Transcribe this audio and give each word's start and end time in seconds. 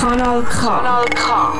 Kanal 0.00 0.44
K. 0.44 0.60
Kanal 0.60 1.04
K. 1.06 1.54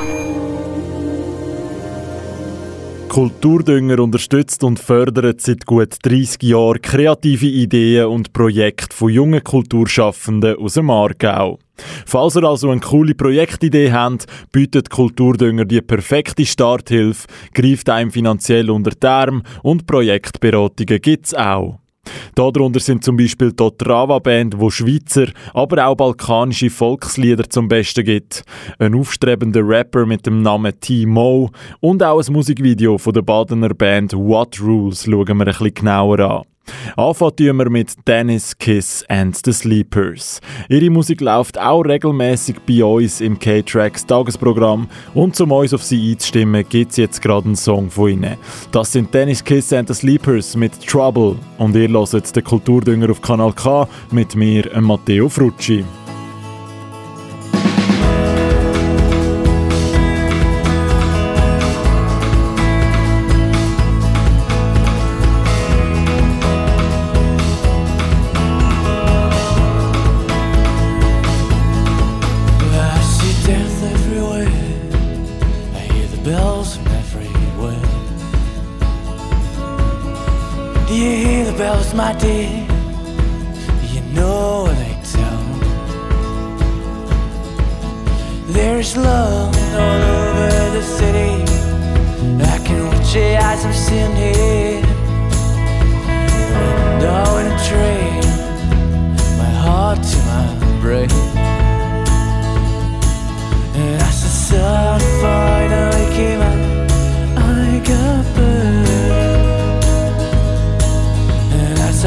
Kulturdünger 3.09 3.99
unterstützt 3.99 4.63
und 4.63 4.79
fördert 4.79 5.41
seit 5.41 5.65
gut 5.65 5.97
30 6.03 6.43
Jahren 6.43 6.81
kreative 6.81 7.47
Ideen 7.47 8.05
und 8.05 8.31
Projekte 8.31 8.95
von 8.95 9.09
jungen 9.09 9.43
Kulturschaffenden 9.43 10.55
aus 10.55 10.75
dem 10.75 10.89
Aargau. 10.89 11.59
Falls 12.05 12.37
ihr 12.37 12.45
also 12.45 12.69
eine 12.69 12.79
coole 12.79 13.13
Projektidee 13.13 13.91
habt, 13.91 14.25
bietet 14.53 14.89
Kulturdünger 14.89 15.65
die 15.65 15.81
perfekte 15.81 16.45
Starthilfe, 16.45 17.27
greift 17.53 17.89
einem 17.89 18.09
finanziell 18.09 18.69
unter 18.69 18.91
die 18.91 19.05
Arme 19.05 19.43
und 19.63 19.85
Projektberatungen 19.85 21.01
gibt's 21.01 21.33
auch. 21.33 21.79
Darunter 22.35 22.79
sind 22.79 23.03
zum 23.03 23.17
Beispiel 23.17 23.51
die 23.51 23.69
Trava-Band, 23.77 24.59
wo 24.59 24.69
Schweizer, 24.69 25.27
aber 25.53 25.87
auch 25.87 25.95
balkanische 25.95 26.69
Volkslieder 26.69 27.49
zum 27.49 27.67
Besten 27.67 28.03
gibt, 28.03 28.43
ein 28.77 28.95
aufstrebender 28.95 29.67
Rapper 29.67 30.05
mit 30.05 30.25
dem 30.25 30.41
Namen 30.41 30.73
T-Mo 30.79 31.49
und 31.79 32.03
auch 32.03 32.21
ein 32.21 32.33
Musikvideo 32.33 32.97
von 32.97 33.13
der 33.13 33.21
Badener 33.21 33.73
Band 33.73 34.13
What 34.13 34.59
Rules 34.61 35.05
schauen 35.05 35.27
wir 35.27 35.33
ein 35.33 35.45
bisschen 35.45 35.73
genauer 35.73 36.19
an. 36.19 36.48
Anfangen 36.95 37.57
wir 37.57 37.69
mit 37.69 37.95
Dennis 38.07 38.57
Kiss 38.57 39.05
and 39.07 39.37
the 39.45 39.53
Sleepers. 39.53 40.41
Ihre 40.69 40.89
Musik 40.89 41.21
läuft 41.21 41.57
auch 41.57 41.81
regelmäßig 41.81 42.57
bei 42.67 42.83
uns 42.83 43.21
im 43.21 43.37
K-Tracks 43.37 44.05
Tagesprogramm 44.05 44.87
und 45.13 45.39
um 45.39 45.51
uns 45.51 45.73
auf 45.73 45.83
sie 45.83 46.11
einzustimmen, 46.11 46.65
gibt 46.67 46.91
es 46.91 46.97
jetzt 46.97 47.21
gerade 47.21 47.45
einen 47.45 47.55
Song 47.55 47.89
von 47.89 48.09
ihnen. 48.09 48.37
Das 48.71 48.91
sind 48.91 49.13
Dennis 49.13 49.43
Kiss 49.43 49.73
and 49.73 49.87
the 49.87 49.93
Sleepers 49.93 50.55
mit 50.55 50.85
Trouble 50.85 51.35
und 51.57 51.75
ihr 51.75 51.89
hört 51.89 52.35
den 52.35 52.43
Kulturdünger 52.43 53.09
auf 53.09 53.21
Kanal 53.21 53.53
K 53.53 53.87
mit 54.11 54.35
mir, 54.35 54.69
Matteo 54.81 55.29
Frucci. 55.29 55.83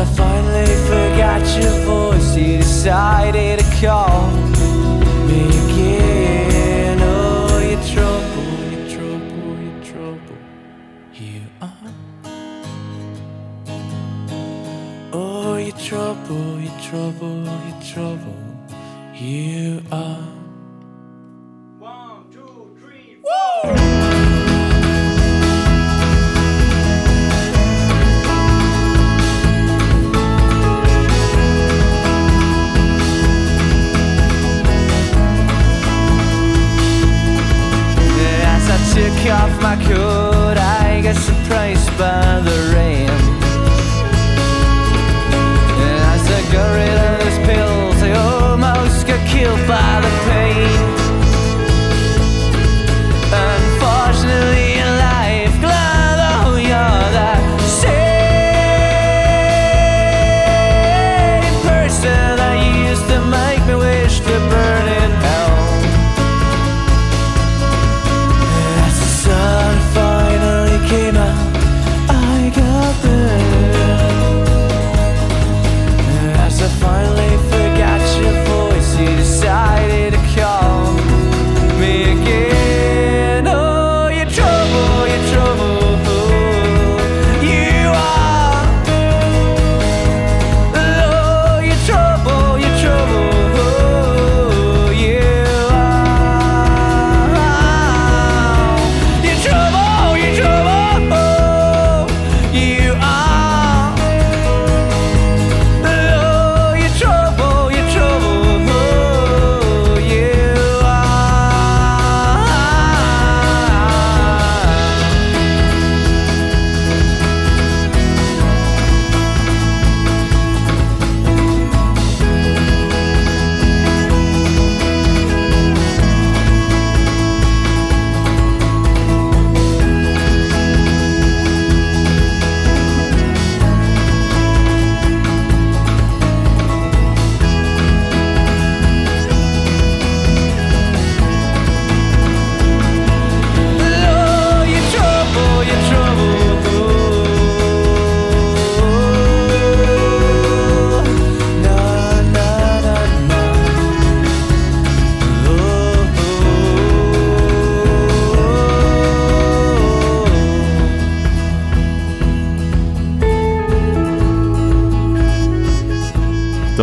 I 0.03 0.05
finally 0.05 0.67
forgot 0.89 1.63
your 1.63 1.71
voice, 1.87 2.37
you 2.37 2.57
decided 2.57 3.61
to 3.61 3.65
call 3.81 4.33
me 5.29 5.47
again. 5.63 6.99
Oh, 7.01 7.61
you 7.61 7.77
trouble, 7.95 8.51
you 8.73 8.81
trouble, 8.97 9.55
you 9.63 9.73
trouble, 9.85 10.39
you 11.15 11.43
are. 11.61 11.95
Oh, 15.13 15.57
you 15.57 15.71
trouble, 15.71 16.59
you 16.59 16.71
trouble, 16.83 17.45
you 17.45 17.75
trouble, 17.93 18.37
you 19.15 19.83
are. 19.93 20.32
took 20.32 20.32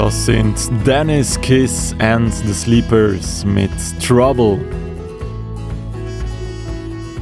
Das 0.02 0.28
sind 0.28 0.56
Dennis 0.88 1.38
Kiss 1.42 1.94
and 2.00 2.34
the 2.34 2.54
Sleepers 2.54 3.44
mit 3.44 3.70
Trouble. 4.02 4.58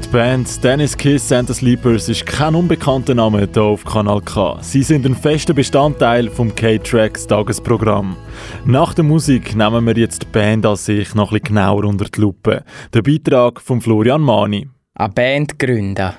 Die 0.03 0.07
Band 0.09 0.63
Dennis 0.63 0.95
Kiss 0.95 1.31
and 1.31 1.47
the 1.47 1.55
Sleepers 1.55 2.07
ist 2.07 2.27
kein 2.27 2.53
unbekannter 2.53 3.15
Name 3.15 3.49
hier 3.51 3.63
auf 3.63 3.83
Kanal 3.83 4.21
K. 4.21 4.59
Sie 4.61 4.83
sind 4.83 5.07
ein 5.07 5.15
fester 5.15 5.55
Bestandteil 5.55 6.29
vom 6.29 6.53
K-Tracks 6.53 7.25
Tagesprogramm. 7.25 8.15
Nach 8.63 8.93
der 8.93 9.05
Musik 9.05 9.55
nehmen 9.55 9.87
wir 9.87 9.97
jetzt 9.97 10.21
die 10.21 10.27
Band 10.27 10.63
an 10.63 10.75
sich 10.75 11.15
noch 11.15 11.31
ein 11.31 11.41
genauer 11.41 11.83
unter 11.83 12.05
die 12.05 12.21
Lupe. 12.21 12.63
Der 12.93 13.01
Beitrag 13.01 13.59
von 13.59 13.81
Florian 13.81 14.21
Mani. 14.21 14.69
Eine 14.93 15.09
Band 15.09 15.57
gründen. 15.57 16.13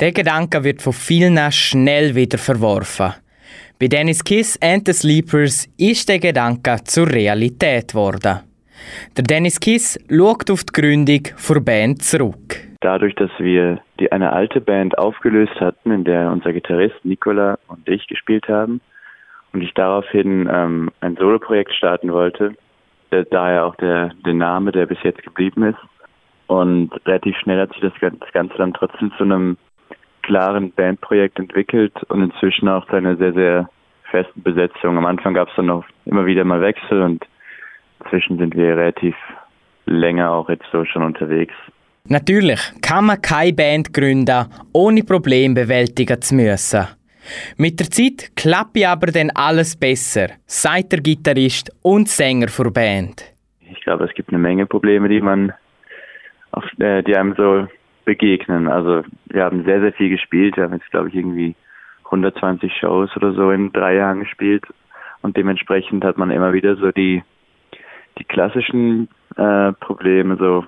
Der 0.00 0.10
Gedanke 0.10 0.64
wird 0.64 0.82
von 0.82 0.92
vielen 0.92 1.38
schnell 1.52 2.16
wieder 2.16 2.38
verworfen. 2.38 3.14
Bei 3.84 3.88
Dennis 3.88 4.24
Kiss 4.24 4.58
and 4.62 4.86
the 4.86 4.94
Sleepers 4.94 5.68
ist 5.76 6.08
der 6.08 6.18
Gedanke 6.18 6.76
zur 6.84 7.06
Realität 7.06 7.88
geworden. 7.88 8.40
Der 9.14 9.24
Dennis 9.24 9.60
Kiss 9.60 10.02
schaut 10.08 10.50
auf 10.50 10.64
die 10.64 10.72
Gründung 10.72 11.22
der 11.22 11.60
Band 11.60 12.00
zurück. 12.00 12.56
Dadurch, 12.80 13.14
dass 13.16 13.28
wir 13.36 13.82
die, 14.00 14.10
eine 14.10 14.32
alte 14.32 14.62
Band 14.62 14.96
aufgelöst 14.96 15.60
hatten, 15.60 15.90
in 15.90 16.04
der 16.04 16.32
unser 16.32 16.54
Gitarrist 16.54 17.04
Nicola 17.04 17.58
und 17.66 17.86
ich 17.86 18.06
gespielt 18.06 18.48
haben, 18.48 18.80
und 19.52 19.60
ich 19.60 19.74
daraufhin 19.74 20.48
ähm, 20.50 20.90
ein 21.02 21.16
Soloprojekt 21.16 21.74
starten 21.74 22.10
wollte, 22.10 22.54
äh, 23.10 23.26
daher 23.30 23.66
auch 23.66 23.76
der, 23.76 24.12
der 24.24 24.32
Name, 24.32 24.72
der 24.72 24.86
bis 24.86 25.02
jetzt 25.02 25.22
geblieben 25.22 25.62
ist. 25.62 25.78
Und 26.46 26.90
relativ 27.04 27.36
schnell 27.36 27.60
hat 27.60 27.72
sich 27.74 27.82
das, 27.82 27.92
das 28.00 28.32
Ganze 28.32 28.56
dann 28.56 28.72
trotzdem 28.72 29.12
zu 29.18 29.24
einem 29.24 29.58
klaren 30.22 30.72
Bandprojekt 30.72 31.38
entwickelt 31.38 31.92
und 32.08 32.22
inzwischen 32.22 32.66
auch 32.66 32.86
zu 32.86 32.96
einer 32.96 33.16
sehr, 33.16 33.34
sehr 33.34 33.68
festen 34.14 34.42
Besetzung. 34.42 34.96
Am 34.96 35.06
Anfang 35.06 35.34
gab 35.34 35.48
es 35.48 35.54
dann 35.56 35.66
noch 35.66 35.84
immer 36.04 36.24
wieder 36.24 36.44
mal 36.44 36.60
Wechsel 36.60 37.02
und 37.02 37.24
inzwischen 38.00 38.38
sind 38.38 38.54
wir 38.54 38.76
relativ 38.76 39.16
länger 39.86 40.30
auch 40.30 40.48
jetzt 40.48 40.66
so 40.72 40.84
schon 40.84 41.02
unterwegs. 41.02 41.54
Natürlich 42.08 42.60
kann 42.82 43.06
man 43.06 43.22
keine 43.22 43.54
Band 43.54 43.92
gründen, 43.92 44.46
ohne 44.72 45.02
Probleme 45.02 45.54
bewältigen 45.54 46.20
zu 46.20 46.34
müssen. 46.34 46.86
Mit 47.56 47.80
der 47.80 47.90
Zeit 47.90 48.30
klappt 48.36 48.84
aber 48.84 49.06
dann 49.06 49.30
alles 49.34 49.74
besser, 49.76 50.28
sagt 50.46 50.92
der 50.92 51.00
Gitarrist 51.00 51.70
und 51.82 52.08
Sänger 52.08 52.46
der 52.46 52.70
Band. 52.70 53.24
Ich 53.60 53.80
glaube, 53.82 54.04
es 54.04 54.14
gibt 54.14 54.28
eine 54.28 54.38
Menge 54.38 54.66
Probleme, 54.66 55.08
die 55.08 55.20
man, 55.20 55.52
auf, 56.52 56.64
äh, 56.78 57.02
die 57.02 57.16
einem 57.16 57.34
so 57.36 57.66
begegnen. 58.04 58.68
Also 58.68 59.02
wir 59.26 59.44
haben 59.44 59.64
sehr, 59.64 59.80
sehr 59.80 59.92
viel 59.94 60.10
gespielt. 60.10 60.56
Wir 60.56 60.64
haben 60.64 60.74
jetzt, 60.74 60.90
glaube 60.90 61.08
ich, 61.08 61.14
irgendwie 61.14 61.54
120 62.14 62.72
Shows 62.72 63.14
oder 63.16 63.32
so 63.32 63.50
in 63.50 63.72
drei 63.72 63.96
Jahren 63.96 64.20
gespielt. 64.20 64.64
Und 65.22 65.36
dementsprechend 65.36 66.04
hat 66.04 66.18
man 66.18 66.30
immer 66.30 66.52
wieder 66.52 66.76
so 66.76 66.90
die, 66.92 67.22
die 68.18 68.24
klassischen 68.24 69.08
äh, 69.36 69.72
Probleme, 69.72 70.36
so 70.36 70.64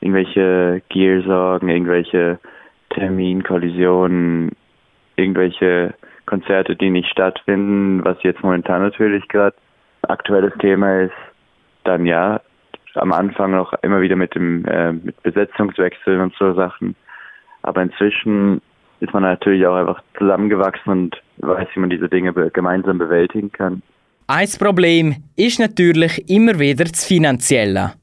irgendwelche 0.00 0.82
Gearsorgen, 0.88 1.68
irgendwelche 1.68 2.38
Terminkollisionen, 2.90 4.52
irgendwelche 5.16 5.94
Konzerte, 6.26 6.76
die 6.76 6.90
nicht 6.90 7.08
stattfinden, 7.08 8.04
was 8.04 8.22
jetzt 8.22 8.42
momentan 8.42 8.82
natürlich 8.82 9.26
gerade 9.28 9.56
aktuelles 10.02 10.52
Thema 10.58 11.02
ist. 11.02 11.14
Dann 11.84 12.06
ja, 12.06 12.40
am 12.94 13.12
Anfang 13.12 13.52
noch 13.52 13.72
immer 13.82 14.00
wieder 14.00 14.16
mit 14.16 14.34
dem 14.34 14.64
äh, 14.66 14.92
mit 14.92 15.22
Besetzungswechseln 15.22 16.20
und 16.20 16.34
so 16.38 16.52
Sachen. 16.54 16.94
Aber 17.62 17.82
inzwischen 17.82 18.60
ist 19.02 19.12
man 19.12 19.24
natürlich 19.24 19.66
auch 19.66 19.74
einfach 19.74 20.00
zusammengewachsen 20.16 20.92
und 20.92 21.22
weiß, 21.38 21.68
wie 21.74 21.80
man 21.80 21.90
diese 21.90 22.08
Dinge 22.08 22.32
gemeinsam 22.50 22.98
bewältigen 22.98 23.50
kann. 23.50 23.82
Ein 24.28 24.48
Problem 24.58 25.16
ist 25.36 25.58
natürlich 25.58 26.30
immer 26.30 26.58
wieder 26.58 26.84
das 26.84 27.04
Finanzielle. 27.04 27.94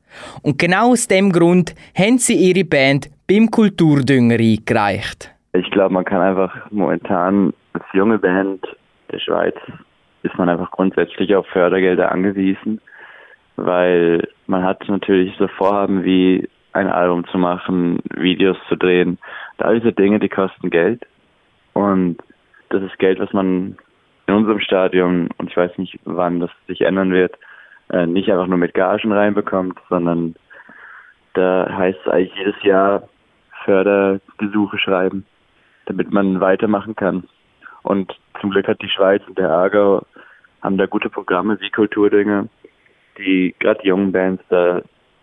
Und 0.41 0.57
genau 0.57 0.91
aus 0.91 1.07
dem 1.07 1.31
Grund 1.31 1.73
haben 1.97 2.17
sie 2.17 2.35
ihre 2.35 2.65
Band 2.65 3.09
beim 3.27 3.49
Kulturdünger 3.49 4.35
eingereicht. 4.35 5.31
Ich 5.53 5.71
glaube, 5.71 5.93
man 5.93 6.03
kann 6.03 6.21
einfach 6.21 6.53
momentan 6.69 7.53
als 7.73 7.85
junge 7.93 8.19
Band 8.19 8.65
der 9.11 9.19
Schweiz 9.19 9.55
ist 10.23 10.37
man 10.37 10.49
einfach 10.49 10.71
grundsätzlich 10.71 11.33
auf 11.33 11.47
Fördergelder 11.47 12.11
angewiesen, 12.11 12.81
weil 13.55 14.27
man 14.47 14.63
hat 14.63 14.83
natürlich 14.89 15.33
so 15.37 15.47
Vorhaben 15.47 16.03
wie 16.03 16.49
ein 16.73 16.87
Album 16.87 17.25
zu 17.27 17.37
machen, 17.37 17.99
Videos 18.15 18.57
zu 18.67 18.75
drehen. 18.75 19.17
All 19.61 19.79
diese 19.79 19.93
Dinge, 19.93 20.19
die 20.19 20.29
kosten 20.29 20.69
Geld. 20.69 21.05
Und 21.73 22.17
das 22.69 22.83
ist 22.83 22.99
Geld, 22.99 23.19
was 23.19 23.33
man 23.33 23.77
in 24.27 24.33
unserem 24.33 24.59
Stadion, 24.59 25.29
und 25.37 25.49
ich 25.49 25.57
weiß 25.57 25.77
nicht, 25.77 25.99
wann 26.05 26.39
das 26.39 26.51
sich 26.67 26.81
ändern 26.81 27.11
wird, 27.11 27.35
äh, 27.89 28.05
nicht 28.05 28.31
einfach 28.31 28.47
nur 28.47 28.57
mit 28.57 28.73
Gagen 28.73 29.11
reinbekommt, 29.11 29.79
sondern 29.89 30.35
da 31.33 31.67
heißt 31.69 31.99
es 32.05 32.11
eigentlich 32.11 32.35
jedes 32.35 32.61
Jahr 32.63 33.09
Fördergesuche 33.65 34.77
schreiben, 34.77 35.25
damit 35.85 36.11
man 36.11 36.39
weitermachen 36.39 36.95
kann. 36.95 37.23
Und 37.83 38.13
zum 38.39 38.51
Glück 38.51 38.67
hat 38.67 38.81
die 38.81 38.89
Schweiz 38.89 39.23
und 39.27 39.37
der 39.37 39.49
Aargau 39.49 40.05
haben 40.61 40.77
da 40.77 40.85
gute 40.85 41.09
Programme 41.09 41.59
wie 41.59 41.69
Kulturdinge, 41.69 42.49
die 43.17 43.55
gerade 43.59 43.83
jungen 43.83 44.11
Bands 44.11 44.43
da 44.49 44.81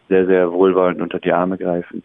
sehr, 0.09 0.27
sehr 0.27 0.53
wohlwollend 0.53 1.01
unter 1.01 1.19
die 1.19 1.33
Arme 1.33 1.59
greifen, 1.59 2.03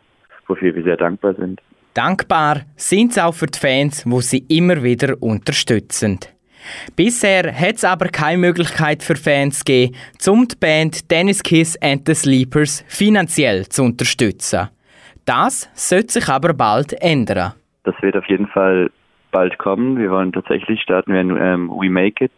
wofür 0.48 0.76
wir 0.76 0.84
sehr 0.84 0.98
dankbar 0.98 1.34
sind. 1.36 1.62
Dankbar 1.94 2.62
sind 2.78 3.14
sie 3.14 3.22
auch 3.22 3.34
für 3.34 3.48
die 3.48 3.60
Fans, 3.60 4.10
wo 4.10 4.22
sie 4.22 4.46
immer 4.48 4.82
wieder 4.82 5.22
unterstützen. 5.22 6.20
Bisher 6.96 7.54
hat 7.54 7.76
es 7.76 7.84
aber 7.84 8.08
keine 8.08 8.38
Möglichkeit 8.38 9.04
für 9.04 9.18
Fans 9.18 9.66
gegeben, 9.66 9.98
um 10.28 10.48
die 10.48 10.56
Band 10.56 11.12
Dennis 11.12 11.44
Kiss 11.44 11.78
and 11.82 12.08
the 12.08 12.14
Sleepers 12.14 12.86
finanziell 12.88 13.68
zu 13.68 13.84
unterstützen. 13.84 14.70
Das 15.26 15.70
sollte 15.74 16.14
sich 16.14 16.30
aber 16.30 16.54
bald 16.54 16.94
ändern. 17.02 17.56
Das 17.84 18.02
wird 18.02 18.16
auf 18.16 18.26
jeden 18.28 18.48
Fall 18.48 18.90
bald 19.32 19.58
kommen. 19.58 19.98
Wir 19.98 20.12
wollen 20.12 20.32
tatsächlich 20.32 20.82
starten 20.82 21.14
in 21.14 21.36
ähm, 21.36 21.70
We 21.70 21.90
Make 21.90 22.24
It. 22.26 22.32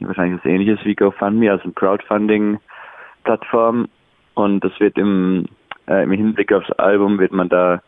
Wahrscheinlich 0.00 0.40
was 0.40 0.46
ähnliches 0.50 0.80
wie 0.84 0.96
GoFundMe, 0.96 1.48
also 1.50 1.68
ein 1.68 1.74
Crowdfunding-Plattform. 1.74 3.88
Und 4.34 4.64
das 4.64 4.72
wird 4.80 4.98
im, 4.98 5.46
äh, 5.86 6.02
im 6.02 6.10
Hinblick 6.10 6.52
aufs 6.52 6.72
Album 6.72 7.20
wird 7.20 7.30
man 7.32 7.48
da 7.48 7.80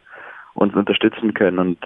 uns 0.55 0.75
unterstützen 0.75 1.35
können. 1.35 1.59
Und 1.59 1.79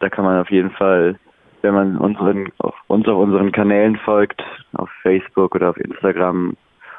da 0.00 0.08
kann 0.08 0.24
man 0.24 0.40
auf 0.40 0.50
jeden 0.50 0.70
Fall 0.70 1.18
wenn 1.62 1.74
man 1.74 1.96
unseren, 1.98 2.48
auf, 2.58 2.74
uns 2.86 3.06
auf 3.06 3.18
unseren 3.18 3.52
Kanälen 3.52 3.96
folgt, 3.96 4.42
auf 4.74 4.88
Facebook 5.02 5.54
oder 5.54 5.70
auf 5.70 5.76
Instagram 5.76 6.56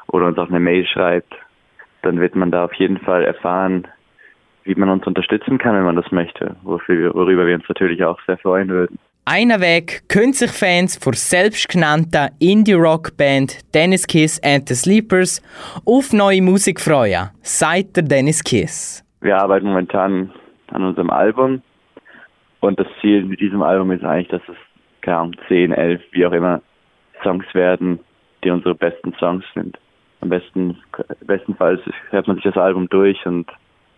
oder 0.08 0.26
uns 0.26 0.38
auf 0.38 0.48
eine 0.48 0.60
Mail 0.60 0.86
schreibt, 0.86 1.32
dann 2.02 2.20
wird 2.20 2.34
man 2.34 2.50
da 2.50 2.64
auf 2.64 2.74
jeden 2.74 2.98
Fall 2.98 3.24
erfahren, 3.24 3.86
wie 4.64 4.74
man 4.74 4.88
uns 4.88 5.06
unterstützen 5.06 5.58
kann, 5.58 5.74
wenn 5.74 5.84
man 5.84 5.96
das 5.96 6.10
möchte, 6.12 6.56
wofür, 6.62 7.14
worüber 7.14 7.46
wir 7.46 7.54
uns 7.54 7.68
natürlich 7.68 8.04
auch 8.04 8.18
sehr 8.26 8.38
freuen 8.38 8.68
würden. 8.68 8.98
Einen 9.24 9.60
Weg 9.60 10.08
können 10.08 10.32
sich 10.32 10.50
Fans 10.50 10.96
vor 10.96 11.14
selbstgenannter 11.14 12.30
Indie-Rock-Band 12.40 13.72
Dennis 13.72 14.06
Kiss 14.06 14.40
and 14.42 14.68
the 14.68 14.74
Sleepers 14.74 15.40
auf 15.84 16.12
neue 16.12 16.42
Musik 16.42 16.80
freuen, 16.80 17.30
sagt 17.40 17.96
der 17.96 18.02
Dennis 18.02 18.42
Kiss. 18.42 19.04
Wir 19.20 19.38
arbeiten 19.38 19.66
momentan 19.66 20.32
an 20.72 20.84
unserem 20.84 21.10
Album 21.10 21.62
und 22.60 22.78
das 22.78 22.86
Ziel 23.00 23.24
mit 23.24 23.40
diesem 23.40 23.62
Album 23.62 23.90
ist 23.90 24.04
eigentlich, 24.04 24.28
dass 24.28 24.42
es, 24.48 24.56
keine 25.00 25.18
Ahnung, 25.18 25.36
10, 25.48 25.72
11, 25.72 26.00
wie 26.12 26.26
auch 26.26 26.32
immer, 26.32 26.62
Songs 27.22 27.44
werden, 27.54 27.98
die 28.44 28.50
unsere 28.50 28.74
besten 28.74 29.12
Songs 29.18 29.44
sind. 29.54 29.78
Am 30.20 30.28
besten, 30.28 30.78
bestenfalls 31.26 31.80
hört 32.10 32.28
man 32.28 32.36
sich 32.36 32.44
das 32.44 32.56
Album 32.56 32.88
durch 32.88 33.24
und 33.26 33.50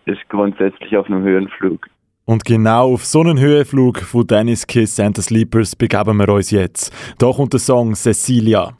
ist 0.05 0.27
grundsätzlich 0.29 0.97
auf 0.97 1.05
einem 1.05 1.23
Höhenflug. 1.23 1.87
Und 2.25 2.43
genau 2.43 2.93
auf 2.93 3.05
so 3.05 3.21
einen 3.21 3.39
Höhenflug 3.39 3.99
von 3.99 4.25
Dennis 4.25 4.65
Kiss 4.65 4.99
and 4.99 5.15
the 5.15 5.21
Sleepers 5.21 5.75
begeben 5.75 6.17
wir 6.17 6.29
uns 6.29 6.49
jetzt. 6.49 6.91
Kommt 7.19 7.53
der 7.53 7.59
Song 7.59 7.93
Cecilia. 7.93 8.73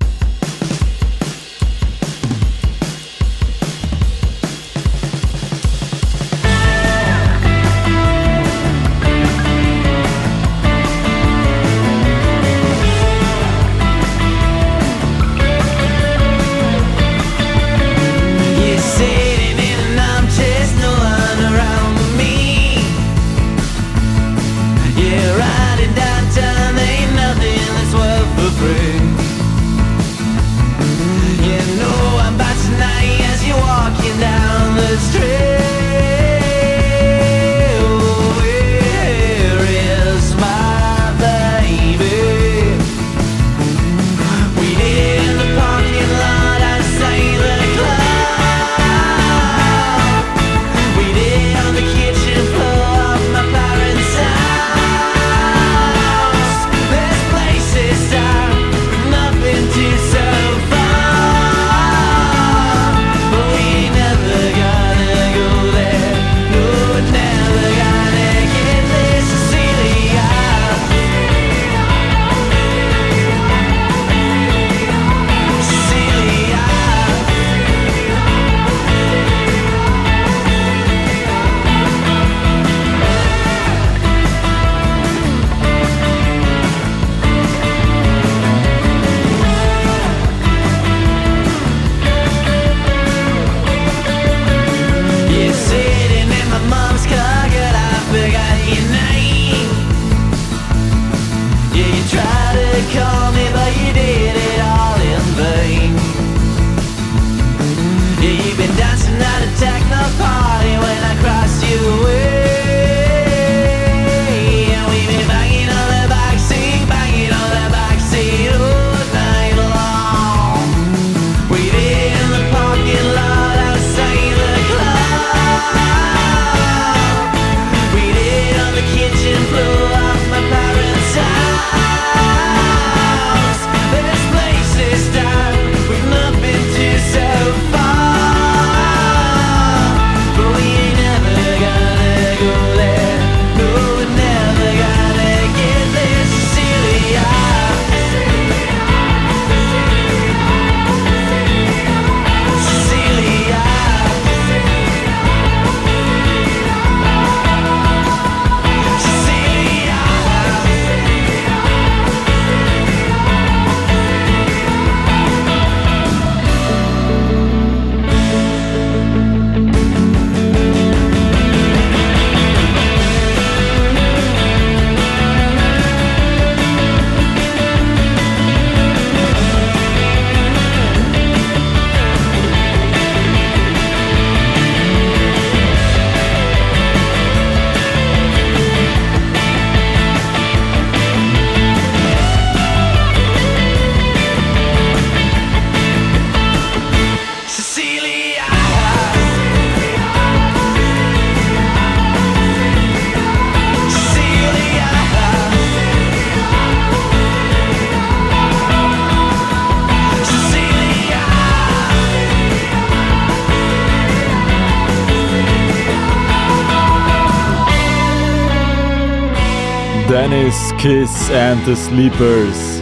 Kiss 220.86 221.32
and 221.32 221.66
the 221.66 221.76
Sleepers 221.76 222.80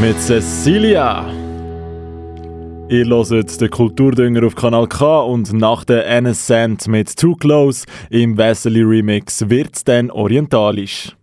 mit 0.00 0.16
Cecilia. 0.20 1.26
Ihr 2.88 3.04
hört 3.06 3.60
den 3.60 3.68
Kulturdünger 3.68 4.46
auf 4.46 4.54
Kanal 4.54 4.86
K 4.86 5.20
und 5.22 5.52
nach 5.52 5.82
der 5.82 6.06
NSCent 6.20 6.86
mit 6.86 7.16
Too 7.16 7.34
Close 7.34 7.86
im 8.08 8.38
Wesley 8.38 8.82
Remix 8.82 9.50
wird's 9.50 9.82
dann 9.82 10.12
orientalisch. 10.12 11.16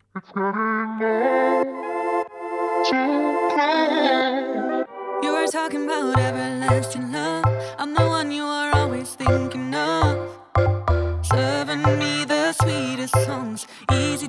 You 5.24 5.32
were 5.32 5.48
talking 5.50 5.90
about 5.90 6.20
everlasting 6.20 7.10
love. 7.14 7.46
I'm 7.80 7.96
the 7.96 8.04
one 8.04 8.36
you 8.36 8.44
are 8.44 8.76
always 8.76 9.16
thinking 9.16 9.74
of. 9.74 10.18
Serving 11.22 11.84
me. 12.00 12.05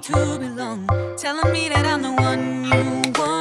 to 0.06 0.38
belong, 0.38 0.86
telling 1.16 1.52
me 1.52 1.68
that 1.68 1.84
I'm 1.84 2.00
the 2.00 2.12
one 2.12 2.64
you 2.64 3.12
want. 3.18 3.35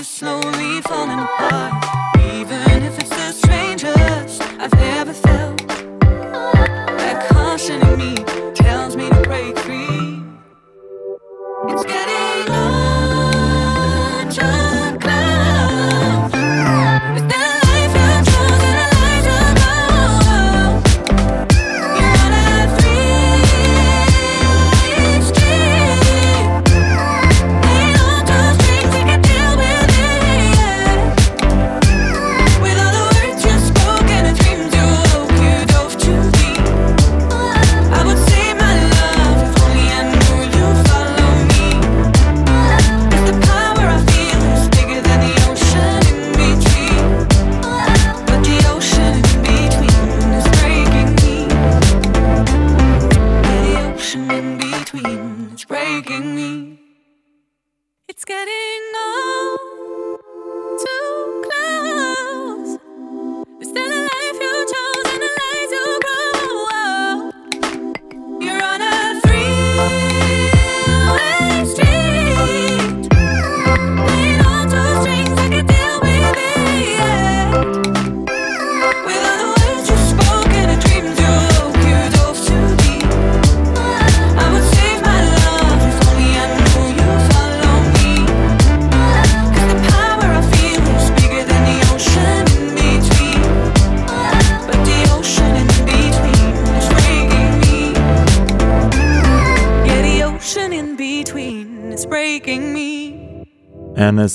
is 0.00 0.08
slowly 0.08 0.80
falling 0.82 1.18
apart. 1.18 1.84
Even 2.32 2.82
if 2.82 2.98
it's 2.98 3.10
the 3.10 3.32
strangest 3.32 4.40
I've 4.58 4.72
ever 4.72 5.12
felt. 5.12 5.49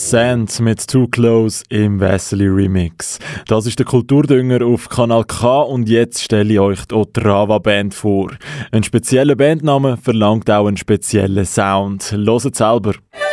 Sands 0.09 0.59
mit 0.59 0.87
Too 0.87 1.07
Close 1.07 1.63
im 1.69 1.99
Wesley 1.99 2.47
Remix. 2.47 3.17
Das 3.47 3.65
ist 3.65 3.79
der 3.79 3.87
Kulturdünger 3.87 4.63
auf 4.63 4.87
Kanal 4.87 5.23
K 5.23 5.61
und 5.61 5.89
jetzt 5.89 6.21
stelle 6.21 6.53
ich 6.53 6.59
euch 6.59 6.85
die 6.85 6.93
Otrava 6.93 7.57
Band 7.57 7.95
vor. 7.95 8.29
Ein 8.71 8.83
spezieller 8.83 9.35
Bandname 9.35 9.97
verlangt 9.97 10.51
auch 10.51 10.67
einen 10.67 10.77
speziellen 10.77 11.45
Sound. 11.45 12.11
Loset 12.15 12.55
selber. 12.55 12.93
Ja. 13.13 13.24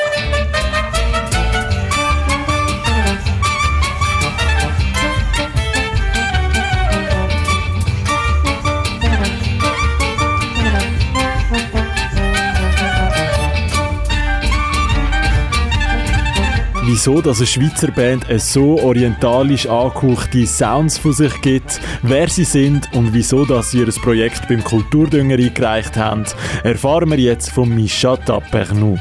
wieso 16.92 17.22
dass 17.22 17.38
eine 17.38 17.46
Schweizer 17.46 17.90
Band 17.90 18.26
so 18.37 18.78
orientalisch 18.78 19.66
angehauchte 19.66 20.46
Sounds 20.46 20.98
von 20.98 21.14
sich 21.14 21.40
gibt, 21.40 21.81
wer 22.02 22.28
sie 22.28 22.44
sind 22.44 22.87
und 22.92 23.14
wieso 23.14 23.46
dass 23.46 23.70
sie 23.70 23.78
ihr 23.78 23.87
Projekt 23.87 24.46
beim 24.46 24.62
Kulturdünger 24.62 25.37
eingereicht 25.37 25.96
haben, 25.96 26.26
erfahren 26.62 27.11
wir 27.11 27.16
jetzt 27.16 27.50
von 27.50 27.74
Misha 27.74 28.18
Tapernou. 28.18 28.98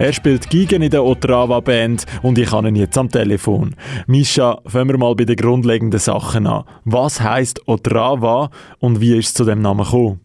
Er 0.00 0.12
spielt 0.12 0.50
Gigen 0.50 0.82
in 0.82 0.90
der 0.90 1.04
Otrava 1.04 1.60
Band 1.60 2.06
und 2.22 2.38
ich 2.38 2.50
habe 2.50 2.70
ihn 2.70 2.74
jetzt 2.74 2.98
am 2.98 3.08
Telefon. 3.08 3.76
Misha, 4.08 4.60
fangen 4.66 4.88
wir 4.88 4.98
mal 4.98 5.14
bei 5.14 5.24
den 5.24 5.36
grundlegenden 5.36 6.00
Sachen 6.00 6.44
an. 6.48 6.64
Was 6.84 7.20
heißt 7.20 7.68
Otrava 7.68 8.50
und 8.80 9.00
wie 9.00 9.16
ist 9.16 9.28
es 9.28 9.34
zu 9.34 9.44
dem 9.44 9.62
Namen 9.62 9.84
gekommen? 9.84 10.20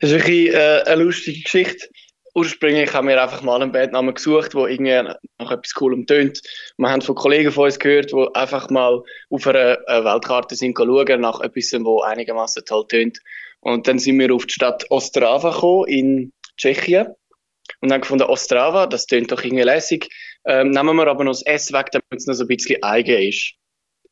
Das 0.00 0.10
ist 0.10 0.16
wirklich, 0.16 0.52
äh, 0.52 0.82
eine 0.84 1.04
lustige 1.04 1.42
Geschichte 1.42 1.86
ursprünglich 2.34 2.92
haben 2.92 3.08
wir 3.08 3.20
einfach 3.20 3.42
mal 3.42 3.60
einen 3.60 3.72
Bandnamen 3.72 4.14
gesucht, 4.14 4.54
wo 4.54 4.66
irgendwie 4.66 5.14
nach 5.38 5.50
etwas 5.50 5.74
Coolem 5.74 6.06
tönt. 6.06 6.40
Wir 6.76 6.90
haben 6.90 7.02
von 7.02 7.14
Kollegen 7.14 7.52
von 7.52 7.64
uns 7.64 7.78
gehört, 7.78 8.12
die 8.12 8.26
einfach 8.34 8.70
mal 8.70 9.02
auf 9.30 9.46
einer 9.46 9.78
äh, 9.88 10.04
Weltkarte 10.04 10.56
sind 10.56 10.76
schauen 10.76 11.20
nach 11.20 11.40
etwas, 11.40 11.72
wo 11.80 12.02
einigermaßen 12.02 12.64
toll 12.64 12.86
tönt. 12.88 13.18
Und 13.60 13.86
dann 13.86 13.98
sind 13.98 14.18
wir 14.18 14.34
auf 14.34 14.46
die 14.46 14.54
Stadt 14.54 14.90
Ostrava 14.90 15.50
gekommen, 15.50 15.88
in 15.88 16.32
Tschechien. 16.56 17.08
Und 17.80 17.92
haben 17.92 18.00
gefunden, 18.00 18.24
Ostrava, 18.24 18.86
das 18.86 19.06
tönt 19.06 19.30
doch 19.30 19.42
irgendwie 19.42 19.62
lässig. 19.62 20.08
Ähm, 20.44 20.70
nehmen 20.70 20.96
wir 20.96 21.06
aber 21.06 21.24
noch 21.24 21.32
das 21.32 21.42
S 21.42 21.72
weg, 21.72 21.90
damit 21.92 22.04
es 22.10 22.26
noch 22.26 22.34
so 22.34 22.44
ein 22.44 22.48
bisschen 22.48 22.82
eigen 22.82 23.28
ist. 23.28 23.54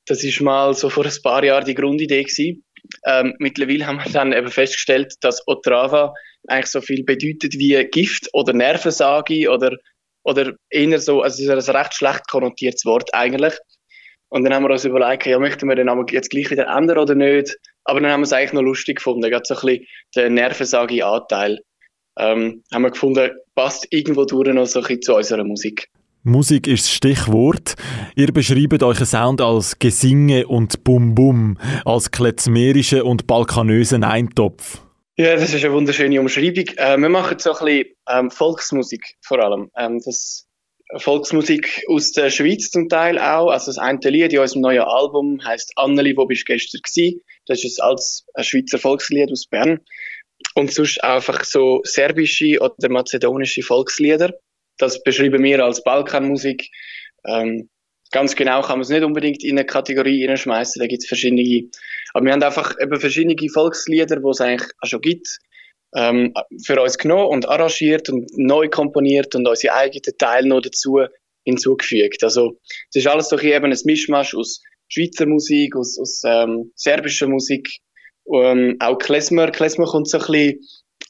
Das 0.06 0.24
ist 0.24 0.40
mal 0.40 0.74
so 0.74 0.88
vor 0.88 1.04
ein 1.04 1.22
paar 1.22 1.44
Jahren 1.44 1.64
die 1.64 1.74
Grundidee 1.74 2.22
gewesen. 2.22 2.64
Ähm, 3.04 3.34
mittlerweile 3.38 3.86
haben 3.86 3.98
wir 3.98 4.10
dann 4.10 4.32
eben 4.32 4.48
festgestellt, 4.48 5.14
dass 5.20 5.46
Otrava 5.46 6.14
eigentlich 6.48 6.70
so 6.70 6.80
viel 6.80 7.04
bedeutet 7.04 7.54
wie 7.54 7.82
Gift 7.84 8.28
oder 8.32 8.52
Nervensage 8.52 9.50
oder, 9.50 9.76
oder 10.24 10.54
eher 10.70 10.98
so, 10.98 11.22
also 11.22 11.42
es 11.42 11.48
ist 11.48 11.68
ein 11.68 11.76
recht 11.76 11.94
schlecht 11.94 12.28
konnotiertes 12.28 12.84
Wort 12.84 13.14
eigentlich. 13.14 13.54
Und 14.30 14.44
dann 14.44 14.52
haben 14.52 14.64
wir 14.64 14.70
uns 14.70 14.84
überlegt, 14.84 15.26
ja, 15.26 15.38
möchten 15.38 15.68
wir 15.68 15.76
den 15.76 15.86
Namen 15.86 16.06
jetzt 16.10 16.30
gleich 16.30 16.50
wieder 16.50 16.66
ändern 16.66 16.98
oder 16.98 17.14
nicht? 17.14 17.56
Aber 17.84 18.00
dann 18.00 18.10
haben 18.10 18.20
wir 18.20 18.24
es 18.24 18.32
eigentlich 18.32 18.52
noch 18.52 18.62
lustig 18.62 18.96
gefunden, 18.96 19.30
gerade 19.30 19.44
so 19.46 19.54
ein 19.54 19.60
bisschen 19.60 19.86
den 20.14 20.34
Nervensage-Anteil. 20.34 21.60
Ähm, 22.18 22.62
haben 22.72 22.82
wir 22.82 22.90
gefunden, 22.90 23.30
passt 23.54 23.86
irgendwo 23.90 24.24
durch 24.24 24.52
noch 24.52 24.66
so 24.66 24.80
ein 24.80 24.82
bisschen 24.82 25.02
zu 25.02 25.14
unserer 25.14 25.44
Musik. 25.44 25.88
Musik 26.24 26.66
ist 26.66 26.84
das 26.84 26.92
Stichwort. 26.92 27.76
Ihr 28.16 28.32
beschreibt 28.32 28.82
euren 28.82 29.06
Sound 29.06 29.40
als 29.40 29.78
Gesinge 29.78 30.46
und 30.46 30.84
Bum-Bum, 30.84 31.58
als 31.84 32.10
klezmerischen 32.10 33.02
und 33.02 33.26
balkanösen 33.26 34.04
Eintopf. 34.04 34.82
Ja, 35.20 35.34
das 35.34 35.52
ist 35.52 35.64
eine 35.64 35.74
wunderschöne 35.74 36.20
Umschreibung. 36.20 36.66
Äh, 36.76 36.96
wir 36.96 37.08
machen 37.08 37.40
so 37.40 37.52
ein 37.52 37.64
bisschen 37.64 37.94
ähm, 38.08 38.30
Volksmusik 38.30 39.16
vor 39.20 39.40
allem. 39.40 39.68
Ähm, 39.76 40.00
das 40.04 40.46
Volksmusik 40.96 41.82
aus 41.88 42.12
der 42.12 42.30
Schweiz 42.30 42.70
zum 42.70 42.88
Teil 42.88 43.18
auch. 43.18 43.50
Also 43.50 43.66
das 43.66 43.78
eine 43.78 43.98
Lied 43.98 44.32
in 44.32 44.38
unserem 44.38 44.62
neuen 44.62 44.82
Album 44.82 45.44
heißt 45.44 45.72
Anneli, 45.74 46.16
wo 46.16 46.24
bist 46.26 46.48
du 46.48 46.52
gestern 46.52 46.82
gsi? 46.82 47.20
Das 47.46 47.64
ist 47.64 47.82
ein 47.82 47.88
altes 47.88 48.26
ein 48.34 48.44
Schweizer 48.44 48.78
Volkslied 48.78 49.32
aus 49.32 49.46
Bern. 49.46 49.80
Und 50.54 50.72
sonst 50.72 51.02
einfach 51.02 51.42
so 51.42 51.80
serbische 51.82 52.60
oder 52.60 52.88
mazedonische 52.88 53.62
Volkslieder. 53.62 54.34
Das 54.76 55.02
beschreiben 55.02 55.42
wir 55.42 55.64
als 55.64 55.82
Balkanmusik. 55.82 56.70
Ähm, 57.26 57.68
ganz 58.10 58.36
genau 58.36 58.62
kann 58.62 58.78
man 58.78 58.82
es 58.82 58.88
nicht 58.88 59.04
unbedingt 59.04 59.44
in 59.44 59.58
eine 59.58 59.66
Kategorie 59.66 60.20
hineinschmeißen. 60.20 60.80
Da 60.80 60.86
gibt 60.86 61.02
es 61.02 61.08
verschiedene. 61.08 61.68
Aber 62.14 62.24
wir 62.24 62.32
haben 62.32 62.42
einfach 62.42 62.74
eben 62.80 63.00
verschiedene 63.00 63.36
Volkslieder, 63.48 64.16
die 64.16 64.28
es 64.28 64.40
eigentlich 64.40 64.70
auch 64.80 64.88
schon 64.88 65.00
gibt, 65.00 65.38
ähm, 65.94 66.34
für 66.64 66.80
uns 66.80 66.98
genommen 66.98 67.28
und 67.28 67.48
arrangiert 67.48 68.08
und 68.08 68.30
neu 68.36 68.68
komponiert 68.68 69.34
und 69.34 69.46
unsere 69.46 69.74
eigenen 69.74 70.18
Teile 70.18 70.48
noch 70.48 70.60
dazu 70.60 71.00
hinzugefügt. 71.44 72.22
Also 72.24 72.58
es 72.90 72.96
ist 72.96 73.06
alles 73.06 73.28
doch 73.28 73.42
eben 73.42 73.66
ein 73.66 73.78
Mischmasch 73.84 74.34
aus 74.34 74.62
Schweizer 74.88 75.26
Musik, 75.26 75.76
aus, 75.76 75.98
aus 75.98 76.22
ähm, 76.24 76.72
serbischer 76.74 77.28
Musik, 77.28 77.80
ähm, 78.32 78.76
auch 78.80 78.98
Klezmer. 78.98 79.50
Klezmer 79.50 79.86
kommt 79.86 80.08
so 80.08 80.18
ein 80.18 80.26
bisschen, 80.26 80.60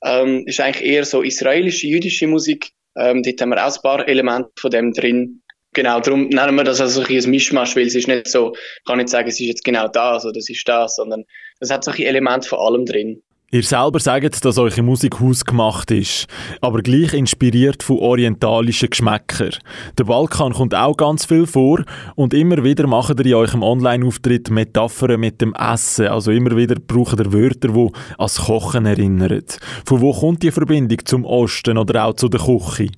ähm, 0.04 0.44
ist 0.46 0.60
eigentlich 0.60 0.84
eher 0.84 1.04
so 1.04 1.22
israelische, 1.22 1.86
jüdische 1.86 2.26
Musik. 2.26 2.70
Ähm, 2.96 3.22
dort 3.22 3.40
haben 3.40 3.50
wir 3.50 3.64
auch 3.64 3.74
ein 3.74 3.82
paar 3.82 4.08
Elemente 4.08 4.50
von 4.58 4.70
dem 4.70 4.92
drin. 4.92 5.42
Genau, 5.78 6.00
darum 6.00 6.26
nennen 6.26 6.56
wir 6.56 6.64
das 6.64 6.80
also 6.80 7.02
ein 7.02 7.30
Mischmasch, 7.30 7.76
weil 7.76 7.86
es 7.86 7.94
ist 7.94 8.08
nicht 8.08 8.26
so, 8.26 8.52
ich 8.52 8.84
kann 8.84 8.98
nicht 8.98 9.10
sagen, 9.10 9.28
es 9.28 9.38
ist 9.38 9.46
jetzt 9.46 9.64
genau 9.64 9.86
das 9.86 10.24
oder 10.24 10.32
das 10.32 10.48
ist 10.48 10.68
das, 10.68 10.96
sondern 10.96 11.22
es 11.60 11.70
hat 11.70 11.86
ein 11.86 11.94
Element 12.00 12.44
von 12.46 12.58
allem 12.58 12.84
drin. 12.84 13.22
Ihr 13.52 13.62
selber 13.62 14.00
sagt, 14.00 14.44
dass 14.44 14.58
eure 14.58 14.82
Musik 14.82 15.20
hausgemacht 15.20 15.92
ist, 15.92 16.26
aber 16.60 16.82
gleich 16.82 17.14
inspiriert 17.14 17.84
von 17.84 17.98
orientalischen 17.98 18.90
Geschmäckern. 18.90 19.54
Der 19.96 20.02
Balkan 20.02 20.52
kommt 20.52 20.74
auch 20.74 20.96
ganz 20.96 21.26
viel 21.26 21.46
vor 21.46 21.84
und 22.16 22.34
immer 22.34 22.64
wieder 22.64 22.88
macht 22.88 23.20
ihr 23.20 23.26
in 23.26 23.34
eurem 23.34 23.62
Online-Auftritt 23.62 24.50
Metaphern 24.50 25.20
mit 25.20 25.40
dem 25.40 25.54
Essen, 25.54 26.08
also 26.08 26.32
immer 26.32 26.56
wieder 26.56 26.74
braucht 26.84 27.20
ihr 27.20 27.32
Wörter, 27.32 27.68
die 27.68 27.92
ans 28.18 28.46
Kochen 28.46 28.84
erinnern. 28.84 29.44
Von 29.86 30.00
wo 30.00 30.12
kommt 30.12 30.42
die 30.42 30.50
Verbindung 30.50 30.98
zum 31.04 31.24
Osten 31.24 31.78
oder 31.78 32.06
auch 32.06 32.14
zu 32.14 32.28
der 32.28 32.40
Küche? 32.40 32.88